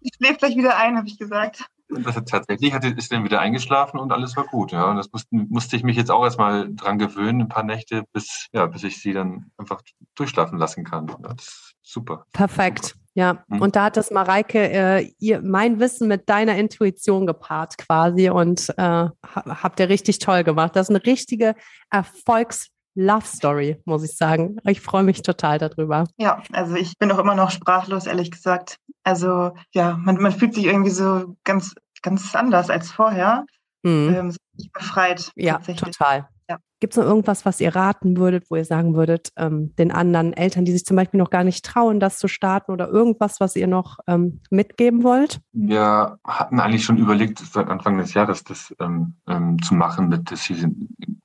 ich 0.00 0.14
schläft 0.16 0.38
gleich 0.38 0.56
wieder 0.56 0.76
ein, 0.76 0.96
habe 0.96 1.08
ich 1.08 1.18
gesagt. 1.18 1.64
Und 1.90 2.06
das 2.06 2.16
hat 2.16 2.28
tatsächlich 2.28 2.72
hat, 2.72 2.84
ist 2.84 3.12
dann 3.12 3.24
wieder 3.24 3.40
eingeschlafen 3.40 4.00
und 4.00 4.12
alles 4.12 4.36
war 4.36 4.46
gut. 4.46 4.72
Ja. 4.72 4.90
Und 4.90 4.96
das 4.96 5.12
musste, 5.12 5.28
musste 5.30 5.76
ich 5.76 5.82
mich 5.82 5.96
jetzt 5.96 6.10
auch 6.10 6.24
erstmal 6.24 6.74
dran 6.74 6.98
gewöhnen, 6.98 7.42
ein 7.42 7.48
paar 7.48 7.64
Nächte, 7.64 8.04
bis, 8.12 8.46
ja, 8.52 8.66
bis 8.66 8.82
ich 8.82 9.00
sie 9.00 9.12
dann 9.12 9.50
einfach 9.58 9.82
durchschlafen 10.14 10.58
lassen 10.58 10.84
kann. 10.84 11.08
Ja, 11.08 11.16
das 11.34 11.44
ist 11.44 11.74
super. 11.82 12.26
Perfekt. 12.32 12.84
Super. 12.84 12.98
Ja, 13.14 13.44
mhm. 13.48 13.60
und 13.60 13.76
da 13.76 13.84
hat 13.84 13.98
das 13.98 14.10
Mareike 14.10 14.70
äh, 14.70 15.12
ihr, 15.18 15.42
mein 15.42 15.78
Wissen 15.80 16.08
mit 16.08 16.30
deiner 16.30 16.56
Intuition 16.56 17.26
gepaart 17.26 17.76
quasi 17.76 18.30
und 18.30 18.70
äh, 18.78 19.08
habt 19.22 19.80
ihr 19.80 19.88
richtig 19.90 20.18
toll 20.18 20.44
gemacht. 20.44 20.74
Das 20.76 20.88
ist 20.88 20.96
eine 20.96 21.04
richtige 21.04 21.54
Erfolgs- 21.90 22.71
Love 22.94 23.26
Story, 23.26 23.80
muss 23.84 24.04
ich 24.04 24.16
sagen. 24.16 24.56
Ich 24.64 24.80
freue 24.80 25.02
mich 25.02 25.22
total 25.22 25.58
darüber. 25.58 26.06
Ja, 26.18 26.42
also 26.52 26.74
ich 26.76 26.98
bin 26.98 27.10
auch 27.10 27.18
immer 27.18 27.34
noch 27.34 27.50
sprachlos, 27.50 28.06
ehrlich 28.06 28.30
gesagt. 28.30 28.76
Also 29.02 29.52
ja, 29.72 29.96
man, 29.96 30.16
man 30.20 30.32
fühlt 30.32 30.54
sich 30.54 30.66
irgendwie 30.66 30.90
so 30.90 31.36
ganz, 31.44 31.74
ganz 32.02 32.34
anders 32.34 32.70
als 32.70 32.90
vorher. 32.90 33.44
Mhm. 33.82 34.14
Ähm, 34.14 34.36
befreit. 34.72 35.32
Ja, 35.34 35.58
total. 35.58 36.28
Ja. 36.48 36.58
Gibt 36.80 36.92
es 36.92 36.96
noch 36.96 37.04
irgendwas, 37.04 37.46
was 37.46 37.60
ihr 37.60 37.74
raten 37.74 38.16
würdet, 38.16 38.50
wo 38.50 38.56
ihr 38.56 38.64
sagen 38.64 38.94
würdet, 38.94 39.30
ähm, 39.36 39.74
den 39.76 39.90
anderen 39.90 40.32
Eltern, 40.32 40.64
die 40.64 40.72
sich 40.72 40.84
zum 40.84 40.96
Beispiel 40.96 41.18
noch 41.18 41.30
gar 41.30 41.44
nicht 41.44 41.64
trauen, 41.64 41.98
das 41.98 42.18
zu 42.18 42.28
starten 42.28 42.72
oder 42.72 42.88
irgendwas, 42.88 43.40
was 43.40 43.56
ihr 43.56 43.66
noch 43.66 43.98
ähm, 44.06 44.40
mitgeben 44.50 45.02
wollt? 45.02 45.40
Wir 45.52 46.18
hatten 46.24 46.60
eigentlich 46.60 46.84
schon 46.84 46.98
überlegt, 46.98 47.38
seit 47.38 47.68
Anfang 47.68 47.98
des 47.98 48.14
Jahres 48.14 48.44
das 48.44 48.74
ähm, 48.80 49.14
ähm 49.28 49.60
zu 49.62 49.74
machen, 49.74 50.08
mit 50.08 50.30
das 50.30 50.42
hier 50.42 50.70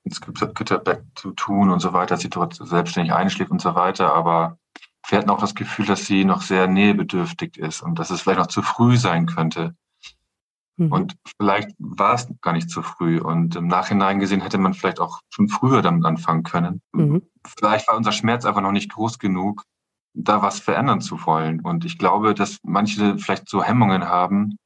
ins 0.07 0.21
Gitterbett 0.21 1.03
zu 1.15 1.31
tun 1.31 1.69
und 1.69 1.79
so 1.79 1.93
weiter, 1.93 2.15
dass 2.15 2.21
sie 2.21 2.29
dort 2.29 2.55
selbstständig 2.55 3.13
einschläft 3.13 3.51
und 3.51 3.61
so 3.61 3.75
weiter. 3.75 4.13
Aber 4.13 4.57
wir 5.07 5.17
hatten 5.17 5.29
auch 5.29 5.39
das 5.39 5.55
Gefühl, 5.55 5.85
dass 5.85 6.05
sie 6.05 6.25
noch 6.25 6.41
sehr 6.41 6.67
nähebedürftig 6.67 7.57
ist 7.57 7.81
und 7.81 7.99
dass 7.99 8.09
es 8.09 8.21
vielleicht 8.21 8.39
noch 8.39 8.47
zu 8.47 8.61
früh 8.61 8.97
sein 8.97 9.25
könnte. 9.25 9.75
Mhm. 10.77 10.91
Und 10.91 11.15
vielleicht 11.39 11.71
war 11.79 12.13
es 12.13 12.27
gar 12.41 12.53
nicht 12.53 12.69
zu 12.69 12.81
früh. 12.81 13.19
Und 13.19 13.55
im 13.55 13.67
Nachhinein 13.67 14.19
gesehen 14.19 14.41
hätte 14.41 14.57
man 14.57 14.73
vielleicht 14.73 14.99
auch 14.99 15.21
schon 15.29 15.49
früher 15.49 15.81
damit 15.81 16.05
anfangen 16.05 16.43
können. 16.43 16.81
Mhm. 16.93 17.23
Vielleicht 17.45 17.87
war 17.87 17.95
unser 17.95 18.11
Schmerz 18.11 18.45
einfach 18.45 18.61
noch 18.61 18.71
nicht 18.71 18.91
groß 18.91 19.19
genug, 19.19 19.63
da 20.13 20.41
was 20.41 20.59
verändern 20.59 21.01
zu 21.01 21.25
wollen. 21.25 21.59
Und 21.61 21.85
ich 21.85 21.97
glaube, 21.97 22.33
dass 22.33 22.57
manche 22.63 23.17
vielleicht 23.17 23.49
so 23.49 23.63
Hemmungen 23.63 24.05
haben, 24.05 24.57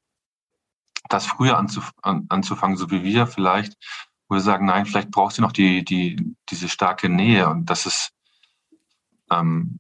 das 1.10 1.26
früher 1.26 1.58
anzuf 1.58 1.92
an, 2.02 2.26
anzufangen, 2.30 2.78
so 2.78 2.90
wie 2.90 3.04
wir 3.04 3.28
vielleicht, 3.28 3.76
wo 4.32 4.36
wir 4.36 4.42
sagen, 4.42 4.66
nein, 4.66 4.86
vielleicht 4.86 5.12
brauchst 5.12 5.38
du 5.38 5.42
noch 5.42 5.52
die, 5.52 5.84
die, 5.84 6.16
diese 6.50 6.70
starke 6.70 7.10
Nähe. 7.10 7.50
Und 7.50 7.70
das 7.70 7.86
ist, 7.86 8.12
ähm, 9.30 9.78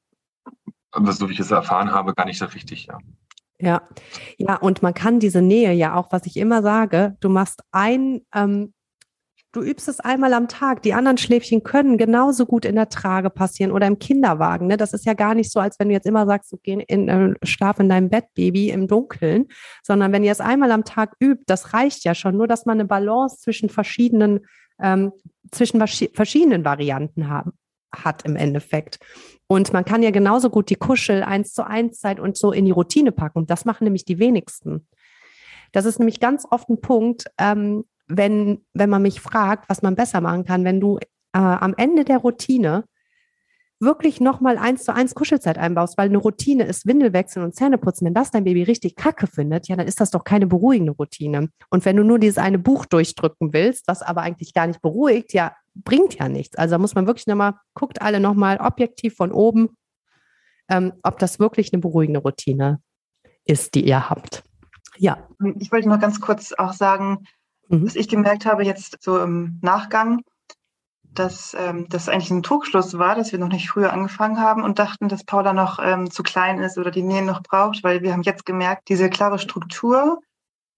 so 0.93 1.29
wie 1.29 1.33
ich 1.33 1.39
es 1.39 1.51
erfahren 1.51 1.91
habe, 1.91 2.13
gar 2.13 2.25
nicht 2.25 2.37
so 2.37 2.45
richtig, 2.45 2.87
ja. 2.87 2.97
Ja, 3.59 3.87
ja, 4.37 4.55
und 4.57 4.81
man 4.81 4.93
kann 4.93 5.19
diese 5.21 5.41
Nähe 5.41 5.71
ja 5.71 5.95
auch, 5.95 6.11
was 6.11 6.25
ich 6.25 6.35
immer 6.35 6.63
sage, 6.63 7.15
du 7.21 7.29
machst 7.29 7.61
ein, 7.71 8.21
ähm, 8.33 8.73
Du 9.53 9.61
übst 9.61 9.89
es 9.89 9.99
einmal 9.99 10.33
am 10.33 10.47
Tag. 10.47 10.81
Die 10.81 10.93
anderen 10.93 11.17
Schläfchen 11.17 11.61
können 11.63 11.97
genauso 11.97 12.45
gut 12.45 12.63
in 12.63 12.75
der 12.75 12.87
Trage 12.87 13.29
passieren 13.29 13.73
oder 13.73 13.85
im 13.85 13.99
Kinderwagen. 13.99 14.67
Ne? 14.67 14.77
Das 14.77 14.93
ist 14.93 15.05
ja 15.05 15.13
gar 15.13 15.35
nicht 15.35 15.51
so, 15.51 15.59
als 15.59 15.77
wenn 15.77 15.89
du 15.89 15.93
jetzt 15.93 16.07
immer 16.07 16.25
sagst, 16.25 16.53
du 16.53 16.57
geh 16.63 16.81
in, 16.87 17.09
äh, 17.09 17.33
schlaf 17.43 17.79
in 17.79 17.89
deinem 17.89 18.09
Bett, 18.09 18.27
Baby, 18.33 18.69
im 18.69 18.87
Dunkeln, 18.87 19.47
sondern 19.83 20.13
wenn 20.13 20.23
ihr 20.23 20.31
es 20.31 20.39
einmal 20.39 20.71
am 20.71 20.85
Tag 20.85 21.15
übt, 21.19 21.43
das 21.47 21.73
reicht 21.73 22.05
ja 22.05 22.15
schon. 22.15 22.37
Nur, 22.37 22.47
dass 22.47 22.65
man 22.65 22.79
eine 22.79 22.87
Balance 22.87 23.39
zwischen 23.39 23.67
verschiedenen, 23.67 24.45
ähm, 24.79 25.11
zwischen 25.51 25.85
verschiedenen 25.85 26.63
Varianten 26.63 27.27
haben, 27.27 27.51
hat 27.93 28.23
im 28.23 28.37
Endeffekt. 28.37 28.99
Und 29.47 29.73
man 29.73 29.83
kann 29.83 30.01
ja 30.01 30.11
genauso 30.11 30.49
gut 30.49 30.69
die 30.69 30.75
Kuschel 30.75 31.23
eins 31.23 31.51
zu 31.51 31.67
eins 31.67 31.99
Zeit 31.99 32.21
und 32.21 32.37
so 32.37 32.53
in 32.53 32.63
die 32.63 32.71
Routine 32.71 33.11
packen. 33.11 33.47
Das 33.47 33.65
machen 33.65 33.83
nämlich 33.83 34.05
die 34.05 34.17
wenigsten. 34.17 34.87
Das 35.73 35.83
ist 35.83 35.99
nämlich 35.99 36.21
ganz 36.21 36.45
oft 36.49 36.69
ein 36.69 36.79
Punkt, 36.79 37.25
ähm, 37.37 37.83
wenn, 38.17 38.65
wenn 38.73 38.89
man 38.89 39.01
mich 39.01 39.21
fragt, 39.21 39.69
was 39.69 39.81
man 39.81 39.95
besser 39.95 40.21
machen 40.21 40.45
kann, 40.45 40.63
wenn 40.63 40.79
du 40.79 40.97
äh, 41.33 41.39
am 41.39 41.73
Ende 41.77 42.05
der 42.05 42.17
Routine 42.17 42.83
wirklich 43.81 44.21
nochmal 44.21 44.59
eins 44.59 44.83
zu 44.83 44.93
eins 44.93 45.15
Kuschelzeit 45.15 45.57
einbaust, 45.57 45.97
weil 45.97 46.07
eine 46.07 46.19
Routine 46.19 46.65
ist 46.65 46.85
Windel 46.85 47.13
wechseln 47.13 47.43
und 47.43 47.55
Zähne 47.55 47.79
putzen. 47.79 48.05
Wenn 48.05 48.13
das 48.13 48.29
dein 48.29 48.43
Baby 48.43 48.61
richtig 48.61 48.95
kacke 48.95 49.25
findet, 49.25 49.67
ja, 49.67 49.75
dann 49.75 49.87
ist 49.87 49.99
das 49.99 50.11
doch 50.11 50.23
keine 50.23 50.45
beruhigende 50.45 50.93
Routine. 50.93 51.49
Und 51.69 51.83
wenn 51.83 51.95
du 51.95 52.03
nur 52.03 52.19
dieses 52.19 52.37
eine 52.37 52.59
Buch 52.59 52.85
durchdrücken 52.85 53.53
willst, 53.53 53.87
was 53.87 54.03
aber 54.03 54.21
eigentlich 54.21 54.53
gar 54.53 54.67
nicht 54.67 54.83
beruhigt, 54.83 55.33
ja, 55.33 55.55
bringt 55.73 56.15
ja 56.15 56.29
nichts. 56.29 56.55
Also 56.57 56.75
da 56.75 56.77
muss 56.77 56.93
man 56.93 57.07
wirklich 57.07 57.25
nochmal, 57.25 57.55
guckt 57.73 58.01
alle 58.03 58.19
nochmal 58.19 58.57
objektiv 58.57 59.15
von 59.15 59.31
oben, 59.31 59.69
ähm, 60.69 60.93
ob 61.01 61.17
das 61.17 61.39
wirklich 61.39 61.73
eine 61.73 61.81
beruhigende 61.81 62.19
Routine 62.19 62.81
ist, 63.45 63.73
die 63.73 63.85
ihr 63.87 64.11
habt. 64.11 64.43
Ja. 64.97 65.27
Ich 65.59 65.71
wollte 65.71 65.89
noch 65.89 65.99
ganz 65.99 66.21
kurz 66.21 66.53
auch 66.53 66.73
sagen, 66.73 67.25
mhm. 67.71 67.85
was 67.85 67.95
ich 67.95 68.07
gemerkt 68.07 68.45
habe 68.45 68.63
jetzt 68.63 68.97
so 69.01 69.19
im 69.19 69.59
Nachgang, 69.61 70.21
dass 71.13 71.55
ähm, 71.59 71.87
das 71.89 72.07
eigentlich 72.07 72.31
ein 72.31 72.43
Trugschluss 72.43 72.97
war, 72.97 73.15
dass 73.15 73.31
wir 73.31 73.39
noch 73.39 73.49
nicht 73.49 73.69
früher 73.69 73.91
angefangen 73.91 74.39
haben 74.39 74.63
und 74.63 74.79
dachten, 74.79 75.09
dass 75.09 75.25
Paula 75.25 75.53
noch 75.53 75.79
ähm, 75.83 76.09
zu 76.09 76.23
klein 76.23 76.59
ist 76.59 76.77
oder 76.77 76.91
die 76.91 77.03
Nähe 77.03 77.23
noch 77.23 77.43
braucht, 77.43 77.83
weil 77.83 78.01
wir 78.01 78.13
haben 78.13 78.21
jetzt 78.21 78.45
gemerkt, 78.45 78.89
diese 78.89 79.09
klare 79.09 79.39
Struktur 79.39 80.19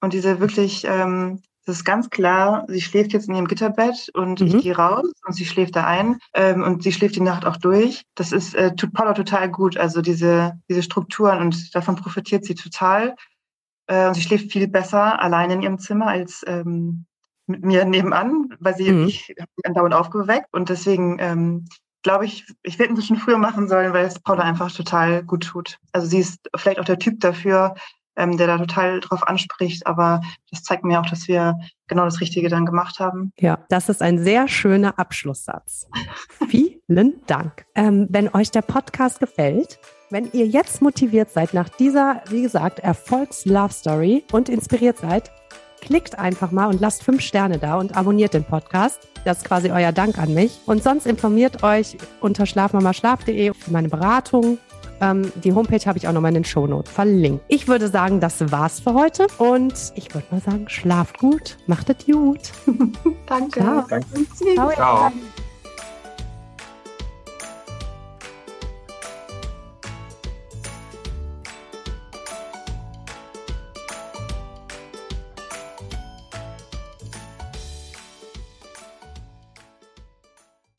und 0.01 0.13
diese 0.13 0.39
wirklich, 0.39 0.85
ähm, 0.87 1.41
das 1.65 1.77
ist 1.77 1.85
ganz 1.85 2.09
klar, 2.09 2.65
sie 2.67 2.81
schläft 2.81 3.13
jetzt 3.13 3.29
in 3.29 3.35
ihrem 3.35 3.47
Gitterbett 3.47 4.09
und 4.13 4.41
mhm. 4.41 4.47
ich 4.47 4.63
gehe 4.63 4.75
raus 4.75 5.05
und 5.25 5.33
sie 5.33 5.45
schläft 5.45 5.75
da 5.75 5.85
ein 5.85 6.17
ähm, 6.33 6.63
und 6.63 6.83
sie 6.83 6.91
schläft 6.91 7.15
die 7.15 7.21
Nacht 7.21 7.45
auch 7.45 7.57
durch. 7.57 8.03
Das 8.15 8.31
ist 8.31 8.55
äh, 8.55 8.75
tut 8.75 8.93
Paula 8.93 9.13
total 9.13 9.49
gut, 9.49 9.77
also 9.77 10.01
diese, 10.01 10.59
diese 10.67 10.83
Strukturen 10.83 11.39
und 11.39 11.75
davon 11.75 11.95
profitiert 11.95 12.43
sie 12.43 12.55
total. 12.55 13.15
Äh, 13.93 14.13
sie 14.13 14.21
schläft 14.21 14.51
viel 14.51 14.67
besser 14.67 15.21
allein 15.21 15.51
in 15.51 15.61
ihrem 15.61 15.77
Zimmer 15.77 16.07
als 16.07 16.43
ähm, 16.47 17.05
mit 17.45 17.63
mir 17.63 17.85
nebenan, 17.85 18.49
weil 18.59 18.75
sie 18.75 18.91
mhm. 18.91 19.07
ich 19.07 19.35
habe 19.39 19.51
sie 19.55 19.65
andauernd 19.65 19.93
aufgeweckt 19.93 20.47
und 20.51 20.69
deswegen 20.69 21.17
ähm, 21.19 21.65
glaube 22.01 22.25
ich, 22.25 22.45
ich 22.63 22.79
hätte 22.79 22.93
es 22.93 23.05
schon 23.05 23.17
früher 23.17 23.37
machen 23.37 23.67
sollen, 23.67 23.93
weil 23.93 24.05
es 24.05 24.19
Paula 24.19 24.43
einfach 24.43 24.71
total 24.71 25.23
gut 25.23 25.43
tut. 25.43 25.77
Also 25.91 26.07
sie 26.07 26.19
ist 26.19 26.49
vielleicht 26.55 26.79
auch 26.79 26.85
der 26.85 26.97
Typ 26.97 27.19
dafür, 27.19 27.75
ähm, 28.15 28.37
der 28.37 28.47
da 28.47 28.57
total 28.57 28.99
drauf 28.99 29.27
anspricht, 29.27 29.85
aber 29.85 30.21
das 30.49 30.63
zeigt 30.63 30.83
mir 30.83 30.99
auch, 30.99 31.05
dass 31.05 31.27
wir 31.27 31.57
genau 31.87 32.05
das 32.05 32.19
Richtige 32.19 32.49
dann 32.49 32.65
gemacht 32.65 32.99
haben. 32.99 33.31
Ja, 33.39 33.59
das 33.69 33.89
ist 33.89 34.01
ein 34.01 34.17
sehr 34.17 34.47
schöner 34.47 34.97
Abschlusssatz. 34.97 35.87
Vielen 36.47 37.21
Dank. 37.27 37.65
Ähm, 37.75 38.07
wenn 38.09 38.33
euch 38.33 38.49
der 38.51 38.61
Podcast 38.61 39.19
gefällt, 39.19 39.79
wenn 40.13 40.29
ihr 40.31 40.45
jetzt 40.45 40.83
motiviert 40.83 41.31
seid 41.31 41.55
nach 41.55 41.69
dieser, 41.69 42.21
wie 42.29 42.43
gesagt, 42.43 42.77
Erfolgs-Love-Story 42.79 44.23
und 44.31 44.47
inspiriert 44.47 44.99
seid, 44.99 45.31
klickt 45.81 46.19
einfach 46.19 46.51
mal 46.51 46.67
und 46.67 46.79
lasst 46.79 47.03
fünf 47.03 47.21
Sterne 47.21 47.57
da 47.57 47.77
und 47.77 47.97
abonniert 47.97 48.35
den 48.35 48.43
Podcast. 48.43 49.07
Das 49.25 49.39
ist 49.39 49.45
quasi 49.45 49.71
euer 49.71 49.91
Dank 49.91 50.19
an 50.19 50.35
mich. 50.35 50.59
Und 50.67 50.83
sonst 50.83 51.07
informiert 51.07 51.63
euch 51.63 51.97
unter 52.21 52.45
schlafmamaschlaf.de 52.45 53.53
für 53.55 53.71
meine 53.71 53.89
Beratung. 53.89 54.59
Ähm, 55.01 55.31
die 55.43 55.51
Homepage 55.51 55.83
habe 55.87 55.97
ich 55.97 56.07
auch 56.07 56.13
nochmal 56.13 56.29
in 56.29 56.35
den 56.35 56.45
Shownotes 56.45 56.91
verlinkt. 56.93 57.43
Ich 57.47 57.67
würde 57.67 57.87
sagen, 57.87 58.19
das 58.19 58.51
war's 58.51 58.81
für 58.81 58.93
heute. 58.93 59.25
Und 59.39 59.73
ich 59.95 60.13
würde 60.13 60.27
mal 60.29 60.41
sagen, 60.41 60.69
schlaft 60.69 61.17
gut, 61.17 61.57
macht 61.65 61.89
es 61.89 62.05
gut. 62.05 62.51
Danke. 63.25 63.59
Ciao. 63.59 63.85
Danke. 63.89 64.05
Ciao. 64.53 64.71
Ciao. 64.73 65.11